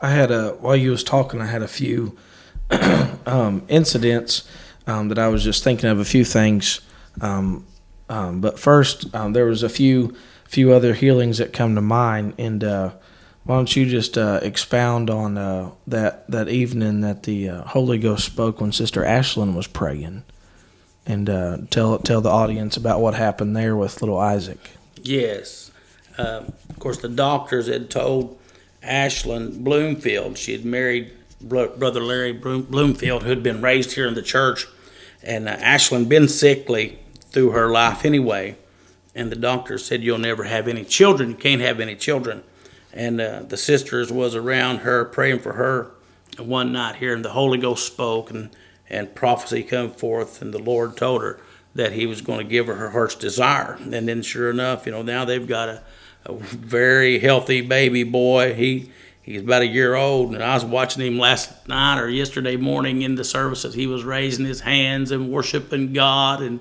I 0.00 0.10
had 0.10 0.30
a 0.30 0.50
while 0.52 0.76
you 0.76 0.92
was 0.92 1.02
talking, 1.02 1.40
I 1.40 1.46
had 1.46 1.62
a 1.62 1.68
few 1.68 2.16
um, 3.26 3.62
incidents 3.68 4.48
um, 4.86 5.08
that 5.08 5.18
I 5.18 5.28
was 5.28 5.42
just 5.42 5.64
thinking 5.64 5.90
of 5.90 5.98
a 5.98 6.04
few 6.04 6.24
things. 6.24 6.80
Um, 7.20 7.66
um 8.08 8.40
but 8.40 8.58
first, 8.58 9.14
um, 9.14 9.32
there 9.32 9.46
was 9.46 9.62
a 9.62 9.68
few 9.68 10.16
few 10.48 10.72
other 10.72 10.94
healings 10.94 11.38
that 11.38 11.52
come 11.52 11.74
to 11.74 11.80
mind. 11.80 12.34
And 12.38 12.64
uh, 12.64 12.92
why 13.44 13.56
don't 13.56 13.76
you 13.76 13.86
just 13.86 14.18
uh, 14.18 14.40
expound 14.42 15.10
on 15.10 15.38
uh, 15.38 15.70
that 15.86 16.28
that 16.30 16.48
evening 16.48 17.02
that 17.02 17.22
the 17.22 17.48
uh, 17.48 17.62
Holy 17.64 17.98
Ghost 17.98 18.24
spoke 18.24 18.60
when 18.60 18.72
Sister 18.72 19.02
Ashlyn 19.02 19.54
was 19.54 19.66
praying, 19.66 20.24
and 21.06 21.30
uh, 21.30 21.58
tell 21.70 21.98
tell 21.98 22.20
the 22.20 22.30
audience 22.30 22.76
about 22.76 23.00
what 23.00 23.14
happened 23.14 23.56
there 23.56 23.76
with 23.76 24.02
little 24.02 24.18
Isaac. 24.18 24.70
Yes, 25.02 25.70
um, 26.16 26.52
of 26.68 26.78
course 26.78 26.98
the 26.98 27.08
doctors 27.08 27.68
had 27.68 27.90
told 27.90 28.38
Ashlyn 28.82 29.62
Bloomfield 29.62 30.36
she 30.36 30.52
had 30.52 30.64
married 30.64 31.12
brother 31.40 32.00
Larry 32.00 32.32
Bloomfield 32.32 33.22
who 33.22 33.30
had 33.30 33.42
been 33.42 33.62
raised 33.62 33.92
here 33.92 34.06
in 34.06 34.14
the 34.14 34.22
church, 34.22 34.66
and 35.22 35.48
uh, 35.48 35.56
Ashlyn 35.56 36.08
been 36.08 36.28
sickly 36.28 36.98
through 37.30 37.50
her 37.50 37.70
life 37.70 38.04
anyway 38.04 38.56
and 39.18 39.32
the 39.32 39.36
doctor 39.36 39.78
said 39.78 40.04
you'll 40.04 40.16
never 40.16 40.44
have 40.44 40.68
any 40.68 40.84
children. 40.84 41.30
You 41.30 41.36
can't 41.36 41.60
have 41.60 41.80
any 41.80 41.96
children. 41.96 42.44
And 42.92 43.20
uh, 43.20 43.42
the 43.42 43.56
sisters 43.56 44.12
was 44.12 44.36
around 44.36 44.78
her 44.78 45.04
praying 45.04 45.40
for 45.40 45.54
her 45.54 45.90
And 46.38 46.46
one 46.46 46.72
night 46.72 46.96
here, 46.96 47.14
and 47.14 47.24
the 47.24 47.30
Holy 47.30 47.58
Ghost 47.58 47.84
spoke, 47.84 48.30
and 48.30 48.50
and 48.88 49.14
prophecy 49.14 49.64
come 49.64 49.90
forth, 49.90 50.40
and 50.40 50.54
the 50.54 50.62
Lord 50.62 50.96
told 50.96 51.20
her 51.22 51.40
that 51.74 51.92
He 51.92 52.06
was 52.06 52.22
going 52.22 52.38
to 52.38 52.44
give 52.44 52.68
her 52.68 52.76
her 52.76 52.90
heart's 52.90 53.16
desire. 53.16 53.76
And 53.80 54.08
then, 54.08 54.22
sure 54.22 54.50
enough, 54.50 54.86
you 54.86 54.92
know, 54.92 55.02
now 55.02 55.24
they've 55.24 55.46
got 55.46 55.68
a, 55.68 55.82
a 56.24 56.34
very 56.34 57.18
healthy 57.18 57.60
baby 57.60 58.04
boy. 58.04 58.54
He 58.54 58.92
he's 59.28 59.42
about 59.42 59.62
a 59.62 59.66
year 59.66 59.94
old, 59.94 60.34
and 60.34 60.42
I 60.42 60.54
was 60.54 60.64
watching 60.64 61.04
him 61.04 61.18
last 61.18 61.68
night 61.68 62.00
or 62.00 62.08
yesterday 62.08 62.56
morning 62.56 63.02
in 63.02 63.14
the 63.14 63.24
services. 63.24 63.74
He 63.74 63.86
was 63.86 64.02
raising 64.02 64.46
his 64.46 64.60
hands 64.60 65.10
and 65.10 65.30
worshiping 65.30 65.92
God, 65.92 66.40
and 66.42 66.60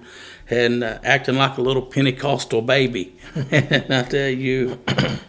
and 0.50 0.84
uh, 0.84 1.00
acting 1.04 1.36
like 1.36 1.58
a 1.58 1.62
little 1.62 1.82
Pentecostal 1.82 2.62
baby. 2.62 3.18
and 3.52 3.94
I 3.94 4.04
tell 4.04 4.30
you, 4.30 4.80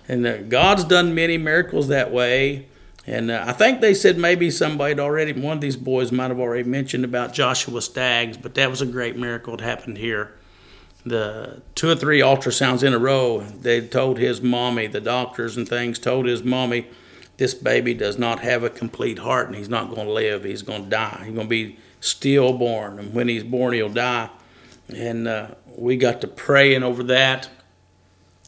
and 0.08 0.26
uh, 0.26 0.42
God's 0.42 0.84
done 0.84 1.14
many 1.14 1.38
miracles 1.38 1.88
that 1.88 2.12
way. 2.12 2.66
And 3.06 3.30
uh, 3.30 3.44
I 3.46 3.52
think 3.52 3.80
they 3.80 3.94
said 3.94 4.18
maybe 4.18 4.50
somebody 4.50 4.90
had 4.90 5.00
already, 5.00 5.32
one 5.32 5.56
of 5.56 5.60
these 5.62 5.76
boys 5.76 6.12
might 6.12 6.28
have 6.28 6.38
already 6.38 6.68
mentioned 6.68 7.04
about 7.04 7.32
Joshua 7.32 7.80
Staggs, 7.80 8.36
but 8.36 8.54
that 8.56 8.68
was 8.68 8.82
a 8.82 8.86
great 8.86 9.16
miracle 9.16 9.56
that 9.56 9.64
happened 9.64 9.96
here. 9.96 10.34
The 11.06 11.62
two 11.74 11.88
or 11.88 11.94
three 11.96 12.20
ultrasounds 12.20 12.82
in 12.82 12.92
a 12.92 12.98
row, 12.98 13.40
they 13.40 13.80
told 13.80 14.18
his 14.18 14.42
mommy, 14.42 14.88
the 14.88 15.00
doctors 15.00 15.56
and 15.56 15.66
things 15.66 15.98
told 15.98 16.26
his 16.26 16.44
mommy, 16.44 16.86
this 17.38 17.54
baby 17.54 17.94
does 17.94 18.18
not 18.18 18.40
have 18.40 18.62
a 18.62 18.70
complete 18.70 19.18
heart 19.18 19.46
and 19.46 19.56
he's 19.56 19.68
not 19.68 19.88
going 19.88 20.06
to 20.06 20.12
live. 20.12 20.44
He's 20.44 20.62
going 20.62 20.84
to 20.84 20.90
die. 20.90 21.22
He's 21.24 21.34
going 21.34 21.46
to 21.46 21.50
be 21.50 21.78
stillborn. 22.00 22.98
And 22.98 23.14
when 23.14 23.28
he's 23.28 23.44
born, 23.44 23.72
he'll 23.74 23.88
die 23.88 24.28
and 24.88 25.28
uh, 25.28 25.48
we 25.76 25.96
got 25.96 26.20
to 26.22 26.26
praying 26.26 26.82
over 26.82 27.02
that. 27.04 27.48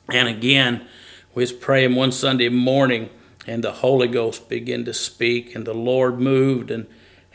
And 0.09 0.29
again, 0.29 0.87
we 1.35 1.43
was 1.43 1.53
praying 1.53 1.95
one 1.95 2.13
Sunday 2.13 2.49
morning, 2.49 3.11
and 3.47 3.63
the 3.63 3.73
Holy 3.73 4.09
Ghost 4.09 4.49
began 4.49 4.85
to 4.87 4.95
speak, 4.95 5.55
and 5.55 5.67
the 5.67 5.75
Lord 5.75 6.19
moved, 6.19 6.71
and 6.71 6.87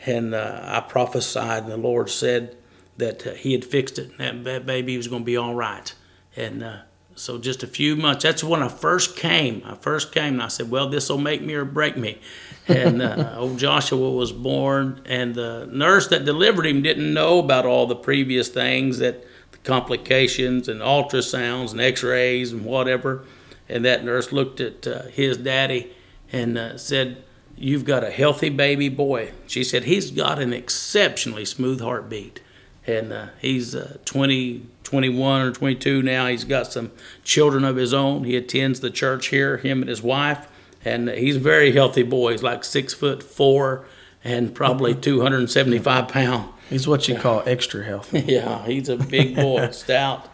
and 0.04 0.34
uh, 0.34 0.60
I 0.62 0.80
prophesied, 0.80 1.64
and 1.64 1.72
the 1.72 1.76
Lord 1.78 2.10
said 2.10 2.56
that 2.98 3.26
uh, 3.26 3.32
He 3.32 3.52
had 3.52 3.64
fixed 3.64 3.98
it, 3.98 4.10
and 4.18 4.44
that 4.44 4.66
baby 4.66 4.96
was 4.96 5.08
going 5.08 5.22
to 5.22 5.26
be 5.26 5.36
all 5.36 5.54
right. 5.54 5.94
And 6.36 6.62
uh, 6.62 6.78
so, 7.16 7.38
just 7.38 7.62
a 7.62 7.66
few 7.66 7.96
months. 7.96 8.22
That's 8.22 8.44
when 8.44 8.62
I 8.62 8.68
first 8.68 9.16
came. 9.16 9.62
I 9.64 9.74
first 9.74 10.12
came, 10.12 10.34
and 10.34 10.42
I 10.42 10.48
said, 10.48 10.70
"Well, 10.70 10.88
this 10.88 11.08
will 11.08 11.18
make 11.18 11.42
me 11.42 11.54
or 11.54 11.64
break 11.64 11.96
me." 11.96 12.20
and 12.68 13.00
uh, 13.00 13.34
old 13.38 13.58
Joshua 13.58 14.10
was 14.10 14.32
born, 14.32 15.00
and 15.06 15.34
the 15.34 15.66
nurse 15.72 16.08
that 16.08 16.24
delivered 16.24 16.66
him 16.66 16.82
didn't 16.82 17.12
know 17.12 17.38
about 17.38 17.64
all 17.64 17.86
the 17.86 17.96
previous 17.96 18.48
things 18.48 18.98
that 18.98 19.24
the 19.52 19.58
complications 19.58 20.68
and 20.68 20.80
ultrasounds 20.80 21.72
and 21.72 21.80
X-rays 21.80 22.52
and 22.52 22.64
whatever. 22.64 23.24
And 23.68 23.84
that 23.84 24.04
nurse 24.04 24.30
looked 24.30 24.60
at 24.60 24.86
uh, 24.86 25.02
his 25.04 25.38
daddy 25.38 25.92
and 26.30 26.58
uh, 26.58 26.76
said, 26.76 27.24
"You've 27.56 27.84
got 27.84 28.04
a 28.04 28.10
healthy 28.10 28.50
baby 28.50 28.88
boy." 28.88 29.32
She 29.46 29.64
said, 29.64 29.84
"He's 29.84 30.10
got 30.10 30.38
an 30.38 30.52
exceptionally 30.52 31.44
smooth 31.44 31.80
heartbeat." 31.80 32.40
And 32.86 33.12
uh, 33.12 33.26
he's 33.40 33.74
uh, 33.74 33.98
20, 34.04 34.62
21 34.84 35.40
or 35.40 35.52
22 35.52 36.02
now. 36.02 36.26
He's 36.26 36.44
got 36.44 36.72
some 36.72 36.92
children 37.24 37.64
of 37.64 37.76
his 37.76 37.92
own. 37.92 38.24
He 38.24 38.36
attends 38.36 38.80
the 38.80 38.90
church 38.90 39.28
here, 39.28 39.56
him 39.56 39.80
and 39.82 39.88
his 39.88 40.02
wife, 40.02 40.48
and 40.84 41.08
he's 41.08 41.36
a 41.36 41.40
very 41.40 41.72
healthy 41.72 42.02
boy. 42.02 42.32
He's 42.32 42.42
like 42.42 42.64
six 42.64 42.94
foot 42.94 43.22
four 43.22 43.86
and 44.22 44.54
probably 44.54 44.94
275 45.00 46.08
pounds. 46.08 46.52
He's 46.68 46.88
what 46.88 47.06
you 47.06 47.16
call 47.16 47.42
extra 47.46 47.84
healthy. 47.84 48.20
yeah, 48.26 48.64
he's 48.66 48.88
a 48.88 48.96
big 48.96 49.36
boy, 49.36 49.70
stout. 49.72 50.28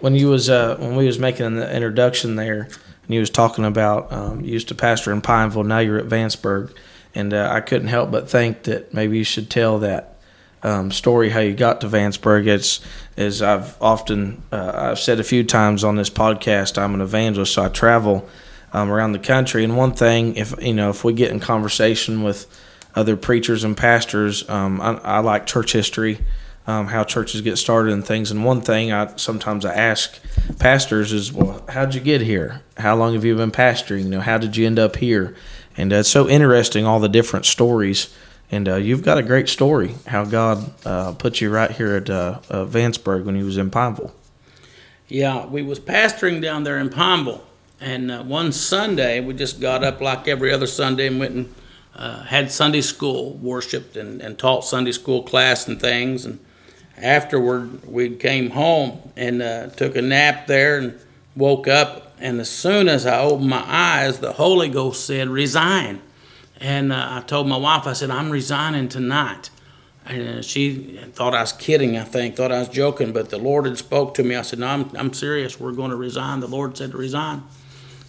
When 0.00 0.14
you 0.14 0.28
was 0.28 0.50
uh, 0.50 0.76
when 0.76 0.96
we 0.96 1.06
was 1.06 1.18
making 1.18 1.56
the 1.56 1.74
introduction 1.74 2.36
there, 2.36 2.62
and 2.62 3.14
you 3.14 3.20
was 3.20 3.30
talking 3.30 3.64
about 3.64 4.12
um, 4.12 4.40
you 4.42 4.52
used 4.52 4.68
to 4.68 4.74
pastor 4.74 5.12
in 5.12 5.20
Pineville, 5.20 5.64
now 5.64 5.78
you're 5.78 5.98
at 5.98 6.06
Vanceburg, 6.06 6.74
and 7.14 7.32
uh, 7.32 7.48
I 7.50 7.60
couldn't 7.60 7.88
help 7.88 8.10
but 8.10 8.28
think 8.28 8.64
that 8.64 8.92
maybe 8.92 9.18
you 9.18 9.24
should 9.24 9.50
tell 9.50 9.78
that 9.80 10.13
um, 10.64 10.90
story 10.90 11.28
how 11.28 11.40
you 11.40 11.54
got 11.54 11.82
to 11.82 11.88
Vanceburg. 11.88 12.46
It's 12.46 12.80
as 13.16 13.42
I've 13.42 13.80
often 13.80 14.42
uh, 14.50 14.72
I've 14.74 14.98
said 14.98 15.20
a 15.20 15.24
few 15.24 15.44
times 15.44 15.84
on 15.84 15.96
this 15.96 16.10
podcast. 16.10 16.78
I'm 16.80 16.94
an 16.94 17.00
evangelist, 17.00 17.54
so 17.54 17.64
I 17.64 17.68
travel 17.68 18.28
um, 18.72 18.90
around 18.90 19.12
the 19.12 19.18
country. 19.18 19.62
And 19.62 19.76
one 19.76 19.92
thing, 19.92 20.36
if 20.36 20.54
you 20.60 20.74
know, 20.74 20.90
if 20.90 21.04
we 21.04 21.12
get 21.12 21.30
in 21.30 21.38
conversation 21.38 22.22
with 22.22 22.46
other 22.94 23.16
preachers 23.16 23.62
and 23.62 23.76
pastors, 23.76 24.48
um, 24.48 24.80
I, 24.80 24.94
I, 25.04 25.18
like 25.18 25.46
church 25.46 25.72
history, 25.72 26.18
um, 26.66 26.86
how 26.86 27.04
churches 27.04 27.40
get 27.42 27.56
started 27.56 27.92
and 27.92 28.04
things. 28.04 28.30
And 28.30 28.44
one 28.44 28.62
thing 28.62 28.90
I 28.90 29.14
sometimes 29.16 29.64
I 29.64 29.74
ask 29.74 30.18
pastors 30.58 31.12
is, 31.12 31.32
well, 31.32 31.64
how'd 31.68 31.94
you 31.94 32.00
get 32.00 32.22
here? 32.22 32.62
How 32.78 32.96
long 32.96 33.14
have 33.14 33.24
you 33.24 33.36
been 33.36 33.52
pastoring? 33.52 34.04
You 34.04 34.10
know, 34.10 34.20
how 34.20 34.38
did 34.38 34.56
you 34.56 34.66
end 34.66 34.78
up 34.78 34.96
here? 34.96 35.36
And 35.76 35.92
uh, 35.92 35.96
it's 35.96 36.08
so 36.08 36.28
interesting 36.28 36.86
all 36.86 37.00
the 37.00 37.08
different 37.08 37.46
stories. 37.46 38.14
And 38.50 38.68
uh, 38.68 38.76
you've 38.76 39.02
got 39.02 39.18
a 39.18 39.22
great 39.22 39.48
story 39.48 39.94
how 40.06 40.24
God 40.24 40.72
uh, 40.86 41.12
put 41.12 41.40
you 41.40 41.50
right 41.50 41.70
here 41.70 41.96
at 41.96 42.10
uh, 42.10 42.40
uh, 42.48 42.64
Vanceburg 42.64 43.24
when 43.24 43.34
he 43.34 43.42
was 43.42 43.56
in 43.56 43.70
Pineville. 43.70 44.14
Yeah, 45.08 45.46
we 45.46 45.62
was 45.62 45.80
pastoring 45.80 46.40
down 46.40 46.64
there 46.64 46.78
in 46.78 46.90
Pineville 46.90 47.44
and 47.80 48.10
uh, 48.10 48.22
one 48.22 48.52
Sunday, 48.52 49.20
we 49.20 49.34
just 49.34 49.60
got 49.60 49.84
up 49.84 50.00
like 50.00 50.26
every 50.26 50.52
other 50.52 50.66
Sunday 50.66 51.06
and 51.06 51.18
went 51.18 51.34
and 51.34 51.54
uh, 51.94 52.22
had 52.22 52.50
Sunday 52.50 52.80
school, 52.80 53.34
worshiped 53.34 53.96
and, 53.96 54.20
and 54.22 54.38
taught 54.38 54.64
Sunday 54.64 54.92
school 54.92 55.22
class 55.22 55.68
and 55.68 55.80
things. 55.80 56.24
And 56.24 56.38
afterward, 56.96 57.84
we 57.86 58.16
came 58.16 58.50
home 58.50 59.12
and 59.16 59.40
took 59.76 59.96
a 59.96 60.02
nap 60.02 60.46
there 60.46 60.78
and 60.78 60.98
woke 61.36 61.68
up. 61.68 62.14
And 62.18 62.40
as 62.40 62.48
soon 62.48 62.88
as 62.88 63.06
I 63.06 63.20
opened 63.20 63.50
my 63.50 63.64
eyes, 63.66 64.20
the 64.20 64.32
Holy 64.32 64.68
Ghost 64.68 65.04
said, 65.06 65.28
Resign. 65.28 66.00
And 66.60 66.92
uh, 66.92 67.08
I 67.10 67.20
told 67.20 67.48
my 67.48 67.56
wife, 67.56 67.86
I 67.86 67.92
said, 67.92 68.10
I'm 68.10 68.30
resigning 68.30 68.88
tonight. 68.88 69.50
And 70.06 70.44
she 70.44 70.98
thought 71.12 71.34
I 71.34 71.40
was 71.40 71.52
kidding, 71.52 71.96
I 71.96 72.04
think, 72.04 72.36
thought 72.36 72.52
I 72.52 72.58
was 72.58 72.68
joking, 72.68 73.12
but 73.12 73.30
the 73.30 73.38
Lord 73.38 73.64
had 73.64 73.78
spoke 73.78 74.14
to 74.14 74.22
me. 74.22 74.36
I 74.36 74.42
said, 74.42 74.58
No, 74.58 74.66
I'm, 74.66 74.90
I'm 74.96 75.12
serious. 75.14 75.58
We're 75.58 75.72
going 75.72 75.90
to 75.90 75.96
resign. 75.96 76.40
The 76.40 76.46
Lord 76.46 76.76
said 76.76 76.90
to 76.90 76.98
resign. 76.98 77.42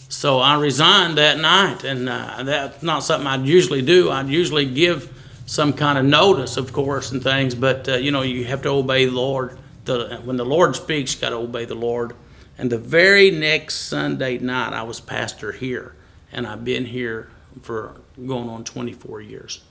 So 0.09 0.39
I 0.39 0.59
resigned 0.59 1.17
that 1.17 1.39
night, 1.39 1.83
and 1.83 2.07
uh, 2.09 2.43
that's 2.43 2.83
not 2.83 3.03
something 3.03 3.27
I'd 3.27 3.45
usually 3.45 3.81
do. 3.81 4.11
I'd 4.11 4.27
usually 4.27 4.65
give 4.65 5.11
some 5.45 5.73
kind 5.73 5.97
of 5.97 6.05
notice, 6.05 6.57
of 6.57 6.73
course, 6.73 7.11
and 7.11 7.23
things, 7.23 7.55
but 7.55 7.87
uh, 7.87 7.95
you 7.95 8.11
know, 8.11 8.21
you 8.23 8.45
have 8.45 8.61
to 8.63 8.69
obey 8.69 9.05
the 9.05 9.11
Lord. 9.11 9.57
The, 9.85 10.19
when 10.23 10.37
the 10.37 10.45
Lord 10.45 10.75
speaks, 10.75 11.15
you 11.15 11.21
got 11.21 11.29
to 11.29 11.37
obey 11.37 11.65
the 11.65 11.75
Lord. 11.75 12.15
And 12.57 12.71
the 12.71 12.77
very 12.77 13.31
next 13.31 13.75
Sunday 13.75 14.37
night, 14.37 14.73
I 14.73 14.83
was 14.83 14.99
pastor 14.99 15.51
here, 15.51 15.95
and 16.31 16.47
I've 16.47 16.65
been 16.65 16.85
here 16.85 17.29
for 17.61 18.01
going 18.23 18.49
on 18.49 18.63
24 18.63 19.21
years. 19.21 19.61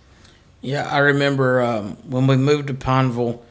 Yeah, 0.60 0.88
I 0.90 0.98
remember 0.98 1.60
um, 1.62 1.96
when 2.08 2.26
we 2.26 2.36
moved 2.36 2.68
to 2.68 2.74
Pineville. 2.74 3.42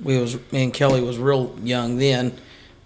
We 0.00 0.18
was 0.18 0.36
me 0.52 0.64
and 0.64 0.74
Kelly 0.74 1.00
was 1.00 1.18
real 1.18 1.56
young 1.62 1.96
then, 1.96 2.36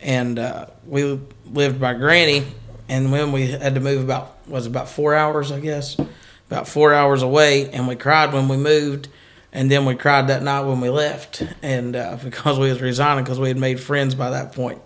and 0.00 0.38
uh, 0.38 0.66
we 0.86 1.18
lived 1.50 1.80
by 1.80 1.94
Granny. 1.94 2.44
And 2.88 3.10
when 3.10 3.32
we 3.32 3.48
had 3.48 3.74
to 3.74 3.80
move 3.80 4.02
about 4.02 4.36
was 4.48 4.66
about 4.66 4.88
four 4.88 5.14
hours, 5.14 5.50
I 5.50 5.60
guess, 5.60 5.96
about 6.46 6.68
four 6.68 6.94
hours 6.94 7.22
away, 7.22 7.70
and 7.70 7.88
we 7.88 7.96
cried 7.96 8.32
when 8.32 8.48
we 8.48 8.56
moved, 8.56 9.08
and 9.52 9.70
then 9.70 9.84
we 9.84 9.94
cried 9.94 10.28
that 10.28 10.42
night 10.42 10.62
when 10.62 10.80
we 10.80 10.88
left, 10.88 11.42
and 11.62 11.96
uh, 11.96 12.16
because 12.24 12.58
we 12.58 12.68
was 12.68 12.80
resigning 12.80 13.24
because 13.24 13.40
we 13.40 13.48
had 13.48 13.58
made 13.58 13.80
friends 13.80 14.14
by 14.14 14.30
that 14.30 14.52
point, 14.52 14.80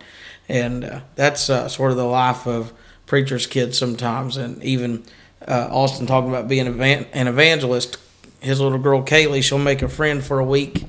and 0.49 0.83
uh, 0.83 1.01
that's 1.15 1.49
uh, 1.49 1.67
sort 1.67 1.91
of 1.91 1.97
the 1.97 2.05
life 2.05 2.47
of 2.47 2.73
preacher's 3.05 3.47
kids 3.47 3.77
sometimes, 3.77 4.37
and 4.37 4.61
even 4.63 5.03
uh, 5.47 5.67
Austin 5.71 6.05
talking 6.07 6.29
about 6.29 6.47
being 6.47 6.67
an 6.67 7.27
evangelist. 7.27 7.97
His 8.39 8.59
little 8.59 8.79
girl 8.79 9.03
Kaylee, 9.03 9.43
she'll 9.43 9.59
make 9.59 9.81
a 9.81 9.89
friend 9.89 10.23
for 10.23 10.39
a 10.39 10.43
week, 10.45 10.85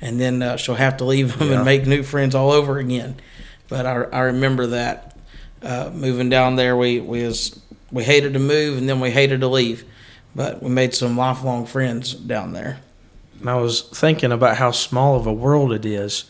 and 0.00 0.20
then 0.20 0.42
uh, 0.42 0.56
she'll 0.56 0.74
have 0.74 0.96
to 0.98 1.04
leave 1.04 1.38
them 1.38 1.50
Yeah. 1.50 1.56
and 1.56 1.64
make 1.64 1.86
new 1.86 2.02
friends 2.02 2.34
all 2.34 2.50
over 2.50 2.78
again. 2.78 3.16
But 3.68 3.86
I, 3.86 3.94
I 4.12 4.20
remember 4.22 4.66
that 4.68 5.16
uh, 5.62 5.90
moving 5.92 6.28
down 6.28 6.56
there, 6.56 6.76
we 6.76 7.00
we 7.00 7.22
was 7.24 7.60
we 7.92 8.02
hated 8.04 8.32
to 8.32 8.38
move 8.40 8.78
and 8.78 8.88
then 8.88 8.98
we 9.00 9.10
hated 9.12 9.40
to 9.40 9.48
leave, 9.48 9.84
but 10.34 10.62
we 10.62 10.68
made 10.70 10.94
some 10.94 11.16
lifelong 11.16 11.66
friends 11.66 12.12
down 12.14 12.52
there. 12.52 12.80
And 13.40 13.48
I 13.50 13.56
was 13.56 13.82
thinking 13.82 14.32
about 14.32 14.56
how 14.56 14.70
small 14.72 15.14
of 15.16 15.26
a 15.26 15.32
world 15.32 15.72
it 15.72 15.84
is 15.86 16.24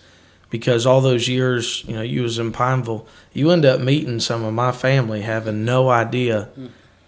because 0.51 0.85
all 0.87 1.01
those 1.01 1.29
years, 1.29 1.85
you 1.87 1.95
know, 1.95 2.03
you 2.03 2.23
was 2.23 2.39
in 2.39 2.53
Pineville, 2.53 3.07
you 3.33 3.51
end 3.51 3.65
up 3.65 3.81
meeting 3.81 4.21
some 4.21 4.45
of 4.45 4.53
my 4.53 4.73
family 4.73 5.23
having 5.23 5.65
no 5.65 5.89
idea 5.89 6.49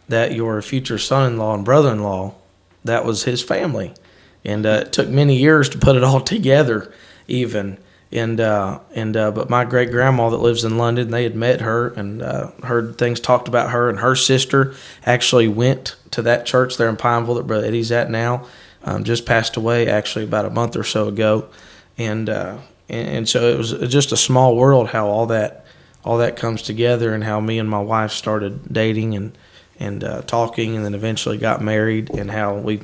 that 0.08 0.32
your 0.32 0.60
future 0.62 0.98
son-in-law 0.98 1.54
and 1.54 1.64
brother-in-law, 1.64 2.34
that 2.84 3.04
was 3.04 3.24
his 3.24 3.42
family. 3.42 3.94
And 4.44 4.64
uh, 4.64 4.84
it 4.86 4.92
took 4.92 5.08
many 5.08 5.36
years 5.36 5.68
to 5.70 5.78
put 5.78 5.96
it 5.96 6.04
all 6.04 6.20
together 6.36 6.92
even. 7.26 7.78
And 8.10 8.40
uh, 8.40 8.80
and 8.94 9.14
uh, 9.18 9.30
but 9.32 9.50
my 9.50 9.66
great 9.66 9.90
grandma 9.90 10.30
that 10.30 10.38
lives 10.38 10.64
in 10.64 10.78
London, 10.78 11.10
they 11.10 11.24
had 11.24 11.36
met 11.36 11.60
her 11.60 11.88
and 11.88 12.22
uh, 12.22 12.52
heard 12.62 12.96
things 12.96 13.20
talked 13.20 13.48
about 13.48 13.70
her, 13.70 13.90
and 13.90 13.98
her 13.98 14.14
sister 14.14 14.74
actually 15.04 15.46
went 15.46 15.96
to 16.12 16.22
that 16.22 16.46
church 16.46 16.78
there 16.78 16.88
in 16.88 16.96
Pineville 16.96 17.34
that 17.34 17.46
Brother 17.46 17.66
Eddie's 17.66 17.92
at 17.92 18.10
now. 18.10 18.46
Um, 18.82 19.04
just 19.04 19.26
passed 19.26 19.58
away 19.58 19.88
actually 19.88 20.24
about 20.24 20.46
a 20.46 20.50
month 20.50 20.74
or 20.74 20.84
so 20.84 21.08
ago, 21.08 21.50
and 21.98 22.30
uh, 22.30 22.56
and, 22.88 23.08
and 23.08 23.28
so 23.28 23.46
it 23.50 23.58
was 23.58 23.72
just 23.92 24.10
a 24.10 24.16
small 24.16 24.56
world 24.56 24.88
how 24.88 25.08
all 25.08 25.26
that 25.26 25.66
all 26.02 26.16
that 26.16 26.36
comes 26.36 26.62
together, 26.62 27.12
and 27.12 27.24
how 27.24 27.40
me 27.40 27.58
and 27.58 27.68
my 27.68 27.80
wife 27.80 28.12
started 28.12 28.72
dating 28.72 29.16
and 29.16 29.36
and 29.80 30.02
uh, 30.04 30.22
talking, 30.22 30.76
and 30.76 30.84
then 30.84 30.94
eventually 30.94 31.38
got 31.38 31.62
married, 31.62 32.10
and 32.10 32.30
how 32.30 32.54
we 32.54 32.80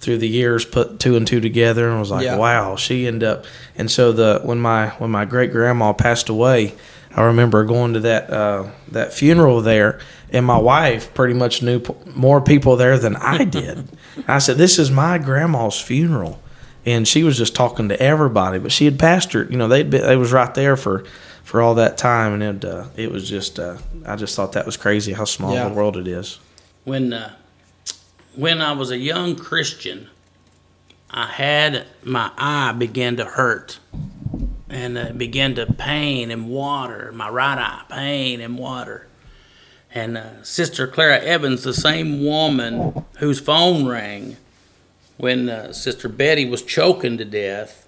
through 0.00 0.18
the 0.18 0.28
years 0.28 0.64
put 0.66 1.00
two 1.00 1.16
and 1.16 1.26
two 1.26 1.40
together 1.40 1.88
and 1.88 1.98
was 1.98 2.10
like, 2.10 2.24
Yeah. 2.24 2.36
wow, 2.36 2.76
she 2.76 3.06
ended 3.06 3.26
up. 3.26 3.46
And 3.74 3.90
so 3.90 4.12
the 4.12 4.40
when 4.42 4.60
my 4.60 4.88
when 4.98 5.10
my 5.10 5.24
great 5.24 5.50
grandma 5.50 5.94
passed 5.94 6.28
away, 6.28 6.74
I 7.16 7.22
remember 7.22 7.64
going 7.64 7.94
to 7.94 8.00
that 8.00 8.28
uh, 8.30 8.68
that 8.92 9.12
funeral 9.14 9.62
there, 9.62 10.00
and 10.30 10.44
my 10.44 10.58
wife 10.58 11.14
pretty 11.14 11.32
much 11.34 11.62
knew 11.62 11.78
p- 11.80 11.94
more 12.14 12.40
people 12.42 12.76
there 12.76 12.98
than 12.98 13.16
I 13.16 13.44
did. 13.60 13.88
I 14.28 14.38
said, 14.38 14.58
"This 14.58 14.78
is 14.78 14.90
my 14.90 15.16
grandma's 15.18 15.80
funeral," 15.80 16.38
and 16.84 17.08
she 17.08 17.22
was 17.22 17.38
just 17.38 17.54
talking 17.54 17.88
to 17.88 17.98
everybody. 18.02 18.58
But 18.58 18.72
she 18.72 18.84
had 18.84 18.98
pastored, 18.98 19.50
you 19.50 19.56
know, 19.56 19.68
they'd 19.68 19.88
been, 19.88 20.02
they 20.02 20.16
was 20.16 20.32
right 20.32 20.52
there 20.54 20.76
for 20.76 21.04
for 21.44 21.62
all 21.62 21.74
that 21.76 21.96
time, 21.96 22.40
and 22.40 22.64
it 22.64 22.68
uh, 22.68 22.86
it 22.96 23.10
was 23.12 23.28
just 23.28 23.58
uh, 23.60 23.76
I 24.04 24.16
just 24.16 24.34
thought 24.34 24.52
that 24.52 24.66
was 24.66 24.76
crazy 24.76 25.12
how 25.12 25.24
small 25.24 25.54
Yeah. 25.54 25.68
the 25.68 25.74
world 25.74 25.96
it 25.96 26.08
is. 26.08 26.38
when 26.84 27.12
uh, 27.12 27.34
when 28.34 28.60
I 28.60 28.72
was 28.72 28.90
a 28.90 28.98
young 28.98 29.36
Christian, 29.36 30.08
I 31.10 31.26
had 31.26 31.86
my 32.02 32.30
eye 32.36 32.72
began 32.72 33.16
to 33.18 33.24
hurt, 33.24 33.78
and 34.68 34.98
uh, 34.98 35.12
began 35.12 35.54
to 35.54 35.66
pain 35.66 36.30
and 36.30 36.48
water. 36.48 37.12
My 37.14 37.28
right 37.28 37.58
eye, 37.58 37.82
pain 37.88 38.40
and 38.40 38.58
water. 38.58 39.06
And 39.96 40.18
uh, 40.18 40.42
Sister 40.42 40.88
Clara 40.88 41.20
Evans, 41.20 41.62
the 41.62 41.72
same 41.72 42.24
woman 42.24 43.04
whose 43.18 43.38
phone 43.38 43.86
rang 43.86 44.36
when 45.18 45.48
uh, 45.48 45.72
Sister 45.72 46.08
Betty 46.08 46.44
was 46.44 46.62
choking 46.62 47.16
to 47.18 47.24
death, 47.24 47.83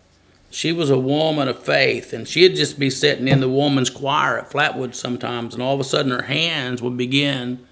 she 0.50 0.72
was 0.72 0.90
a 0.90 0.98
woman 0.98 1.48
of 1.48 1.62
faith, 1.62 2.12
and 2.12 2.26
she'd 2.26 2.56
just 2.56 2.78
be 2.78 2.90
sitting 2.90 3.28
in 3.28 3.40
the 3.40 3.48
woman's 3.48 3.90
choir 3.90 4.38
at 4.38 4.50
Flatwood 4.50 4.94
sometimes, 4.94 5.54
and 5.54 5.62
all 5.62 5.74
of 5.74 5.80
a 5.80 5.84
sudden 5.84 6.12
her 6.12 6.22
hands 6.22 6.80
would 6.80 6.96
begin 6.96 7.66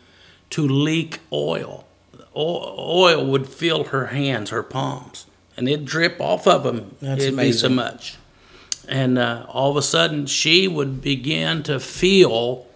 to 0.51 0.67
leak 0.67 1.21
oil. 1.33 1.87
O- 2.35 3.03
Oil 3.05 3.25
would 3.27 3.49
fill 3.49 3.85
her 3.85 4.07
hands, 4.07 4.51
her 4.51 4.63
palms, 4.63 5.27
and 5.57 5.69
it'd 5.69 5.85
drip 5.85 6.21
off 6.21 6.47
of 6.47 6.65
them. 6.65 6.97
That's 7.01 7.23
It'd 7.25 7.37
be 7.39 7.53
so 7.53 7.69
much. 7.69 8.17
And 8.89 9.19
uh, 9.19 9.47
all 9.49 9.71
of 9.71 9.77
a 9.77 9.83
sudden, 9.83 10.27
she 10.27 10.69
would 10.69 11.01
begin 11.01 11.63
to 11.65 11.81
feel 11.81 12.67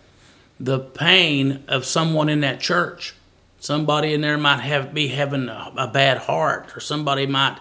the 0.58 0.78
pain 0.78 1.62
of 1.68 1.84
someone 1.84 2.28
in 2.28 2.40
that 2.40 2.60
church. 2.60 3.14
Somebody 3.60 4.14
in 4.14 4.20
there 4.20 4.38
might 4.38 4.60
have 4.60 4.94
be 4.94 5.08
having 5.08 5.48
a, 5.48 5.72
a 5.76 5.86
bad 5.88 6.18
heart, 6.18 6.76
or 6.76 6.80
somebody 6.80 7.26
might. 7.26 7.58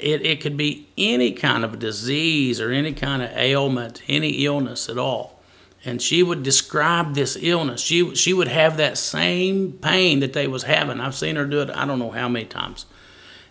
It, 0.00 0.24
it 0.24 0.40
could 0.40 0.56
be 0.56 0.88
any 0.96 1.32
kind 1.32 1.64
of 1.64 1.78
disease 1.78 2.60
or 2.60 2.70
any 2.70 2.92
kind 2.92 3.22
of 3.22 3.30
ailment, 3.32 4.02
any 4.08 4.44
illness 4.44 4.88
at 4.88 4.98
all 4.98 5.34
and 5.84 6.00
she 6.00 6.22
would 6.22 6.42
describe 6.42 7.14
this 7.14 7.36
illness. 7.40 7.80
She 7.80 8.14
she 8.14 8.32
would 8.32 8.48
have 8.48 8.78
that 8.78 8.96
same 8.96 9.72
pain 9.72 10.20
that 10.20 10.32
they 10.32 10.46
was 10.46 10.62
having. 10.62 11.00
I've 11.00 11.14
seen 11.14 11.36
her 11.36 11.44
do 11.44 11.60
it. 11.60 11.70
I 11.70 11.84
don't 11.84 11.98
know 11.98 12.10
how 12.10 12.28
many 12.28 12.46
times. 12.46 12.86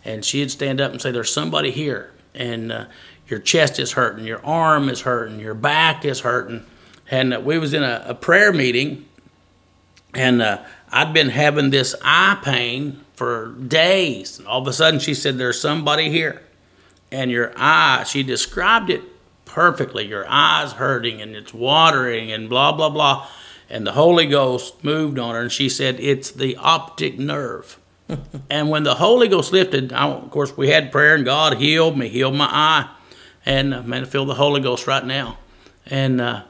And 0.04 0.26
she'd 0.26 0.52
stand 0.52 0.82
up 0.82 0.91
and 0.91 1.02
say, 1.02 1.12
"There's 1.12 1.32
somebody 1.32 1.72
here, 1.72 2.12
and 2.34 2.72
uh, 2.72 2.86
your 3.28 3.39
chest 3.39 3.80
is 3.80 3.93
hurting, 3.93 4.26
your 4.26 4.43
arm 4.46 4.89
is 4.89 5.02
hurting, 5.02 5.39
your 5.39 5.54
back 5.54 6.06
is 6.06 6.22
hurting." 6.22 6.65
And 7.10 7.34
uh, 7.34 7.39
we 7.39 7.58
was 7.58 7.74
in 7.74 7.84
a, 7.84 8.04
a 8.08 8.15
prayer 8.15 8.52
meeting, 8.52 9.06
and 10.13 10.41
uh, 10.41 10.63
I'd 10.91 11.13
been 11.13 11.30
having 11.30 11.69
this 11.69 11.96
eye 12.02 12.39
pain 12.43 13.03
for 13.13 13.54
days. 13.54 14.39
And 14.39 14.47
all 14.47 14.62
of 14.62 14.67
a 14.67 14.73
sudden, 14.73 14.99
she 14.99 15.13
said, 15.13 15.38
"There's 15.38 15.60
somebody 15.60 16.10
here." 16.10 16.41
and 17.13 17.30
your 17.30 17.54
eye, 17.56 18.04
she 18.06 18.23
described 18.23 18.89
it 18.89 19.04
perfectly. 19.45 20.06
Your 20.06 20.26
eye's 20.28 20.73
hurting 20.73 21.21
and 21.21 21.36
it's 21.36 21.54
watering 21.54 22.32
and 22.32 22.49
blah, 22.49 22.71
blah, 22.71 22.89
blah. 22.89 23.28
And 23.69 23.86
the 23.86 23.91
Holy 23.91 24.26
Ghost 24.26 24.84
moved 24.84 25.19
on 25.19 25.36
her 25.36 25.41
and 25.41 25.52
she 25.52 25.69
said, 25.69 25.99
It's 25.99 26.32
the 26.32 26.58
optic 26.58 27.19
nerve. 27.19 27.80
and 28.49 28.69
when 28.69 28.84
the 28.84 28.95
Holy 28.95 29.28
Ghost 29.28 29.54
lifted, 29.54 29.93
I, 29.93 30.10
of 30.10 30.32
course, 30.32 30.58
we 30.58 30.69
had 30.69 30.91
prayer 30.91 31.13
and 31.15 31.23
God 31.23 31.58
healed 31.58 31.97
me, 31.97 32.10
healed 32.10 32.36
my 32.36 32.49
eye. 32.49 32.89
And 33.45 33.73
uh, 33.73 33.84
man, 33.84 34.04
I 34.04 34.06
feel 34.06 34.26
the 34.26 34.34
Holy 34.34 34.60
Ghost 34.60 34.88
right 34.88 35.06
now. 35.06 35.38
And 35.86 36.19
uh, 36.19 36.43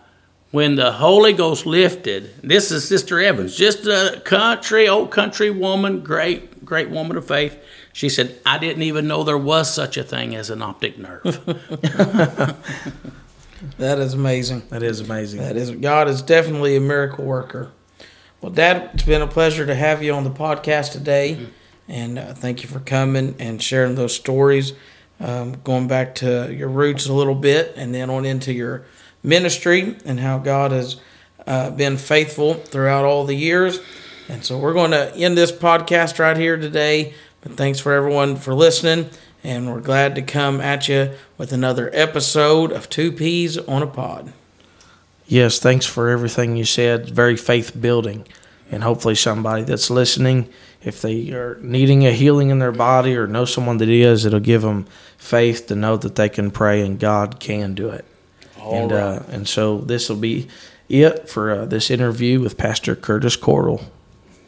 when 0.51 0.75
the 0.75 0.93
Holy 0.93 1.33
Ghost 1.33 1.65
lifted, 1.65 2.41
this 2.41 2.71
is 2.71 2.87
Sister 2.87 3.19
Evans, 3.19 3.55
just 3.55 3.85
a 3.85 4.21
country, 4.23 4.87
old 4.87 5.11
country 5.11 5.49
woman, 5.49 6.01
great, 6.01 6.52
great 6.65 6.89
woman 6.89 7.17
of 7.17 7.27
faith. 7.27 7.57
She 7.91 8.09
said, 8.09 8.39
I 8.45 8.57
didn't 8.57 8.83
even 8.83 9.07
know 9.07 9.23
there 9.23 9.37
was 9.37 9.73
such 9.73 9.97
a 9.97 10.03
thing 10.03 10.35
as 10.35 10.49
an 10.49 10.61
optic 10.61 10.97
nerve. 10.97 11.23
That 13.77 13.99
is 13.99 14.13
amazing. 14.13 14.63
That 14.69 14.83
is 14.83 14.99
amazing. 14.99 15.39
That 15.39 15.55
is 15.55 15.71
God 15.71 16.07
is 16.09 16.21
definitely 16.21 16.75
a 16.75 16.81
miracle 16.81 17.23
worker. 17.23 17.71
Well, 18.41 18.51
Dad, 18.51 18.91
it's 18.93 19.03
been 19.03 19.21
a 19.21 19.27
pleasure 19.27 19.65
to 19.65 19.73
have 19.73 20.03
you 20.03 20.13
on 20.13 20.25
the 20.25 20.29
podcast 20.29 20.91
today, 20.91 21.47
and 21.87 22.19
uh, 22.19 22.33
thank 22.33 22.61
you 22.61 22.67
for 22.67 22.81
coming 22.81 23.35
and 23.39 23.63
sharing 23.63 23.95
those 23.95 24.13
stories, 24.13 24.73
um, 25.21 25.53
going 25.63 25.87
back 25.87 26.13
to 26.15 26.53
your 26.53 26.67
roots 26.67 27.07
a 27.07 27.13
little 27.13 27.35
bit, 27.35 27.73
and 27.77 27.95
then 27.95 28.09
on 28.09 28.25
into 28.25 28.51
your 28.51 28.83
ministry 29.23 29.95
and 30.03 30.19
how 30.19 30.39
God 30.39 30.73
has 30.73 30.97
uh, 31.47 31.69
been 31.69 31.95
faithful 31.95 32.55
throughout 32.55 33.05
all 33.05 33.23
the 33.23 33.35
years. 33.35 33.79
And 34.29 34.43
so 34.43 34.57
we're 34.57 34.73
going 34.73 34.91
to 34.91 35.13
end 35.15 35.37
this 35.37 35.51
podcast 35.51 36.19
right 36.19 36.37
here 36.37 36.57
today. 36.57 37.13
But 37.41 37.53
thanks 37.53 37.79
for 37.79 37.91
everyone 37.91 38.37
for 38.37 38.53
listening, 38.53 39.09
and 39.43 39.67
we're 39.67 39.81
glad 39.81 40.15
to 40.15 40.21
come 40.21 40.61
at 40.61 40.87
you 40.87 41.11
with 41.37 41.51
another 41.51 41.89
episode 41.93 42.71
of 42.71 42.89
Two 42.89 43.11
Peas 43.11 43.57
on 43.57 43.83
a 43.83 43.87
Pod. 43.87 44.31
Yes, 45.27 45.59
thanks 45.59 45.85
for 45.85 46.09
everything 46.09 46.55
you 46.55 46.63
said. 46.63 47.09
Very 47.09 47.35
faith 47.35 47.79
building. 47.79 48.25
And 48.71 48.81
hopefully, 48.81 49.15
somebody 49.15 49.63
that's 49.63 49.89
listening, 49.89 50.47
if 50.81 51.01
they 51.01 51.31
are 51.31 51.57
needing 51.61 52.07
a 52.07 52.11
healing 52.11 52.49
in 52.49 52.59
their 52.59 52.71
body 52.71 53.15
or 53.17 53.27
know 53.27 53.43
someone 53.43 53.77
that 53.77 53.89
is, 53.89 54.25
it'll 54.25 54.39
give 54.39 54.61
them 54.61 54.85
faith 55.17 55.67
to 55.67 55.75
know 55.75 55.97
that 55.97 56.15
they 56.15 56.29
can 56.29 56.49
pray 56.49 56.81
and 56.81 56.97
God 56.97 57.41
can 57.41 57.73
do 57.75 57.89
it. 57.89 58.05
and 58.61 58.91
uh, 58.93 59.23
and 59.27 59.47
so 59.47 59.79
this 59.79 60.07
will 60.07 60.15
be 60.15 60.47
it 60.87 61.27
for 61.29 61.51
uh, 61.51 61.65
this 61.65 61.91
interview 61.91 62.39
with 62.39 62.57
Pastor 62.57 62.95
Curtis 62.95 63.35
Cordell. 63.35 63.83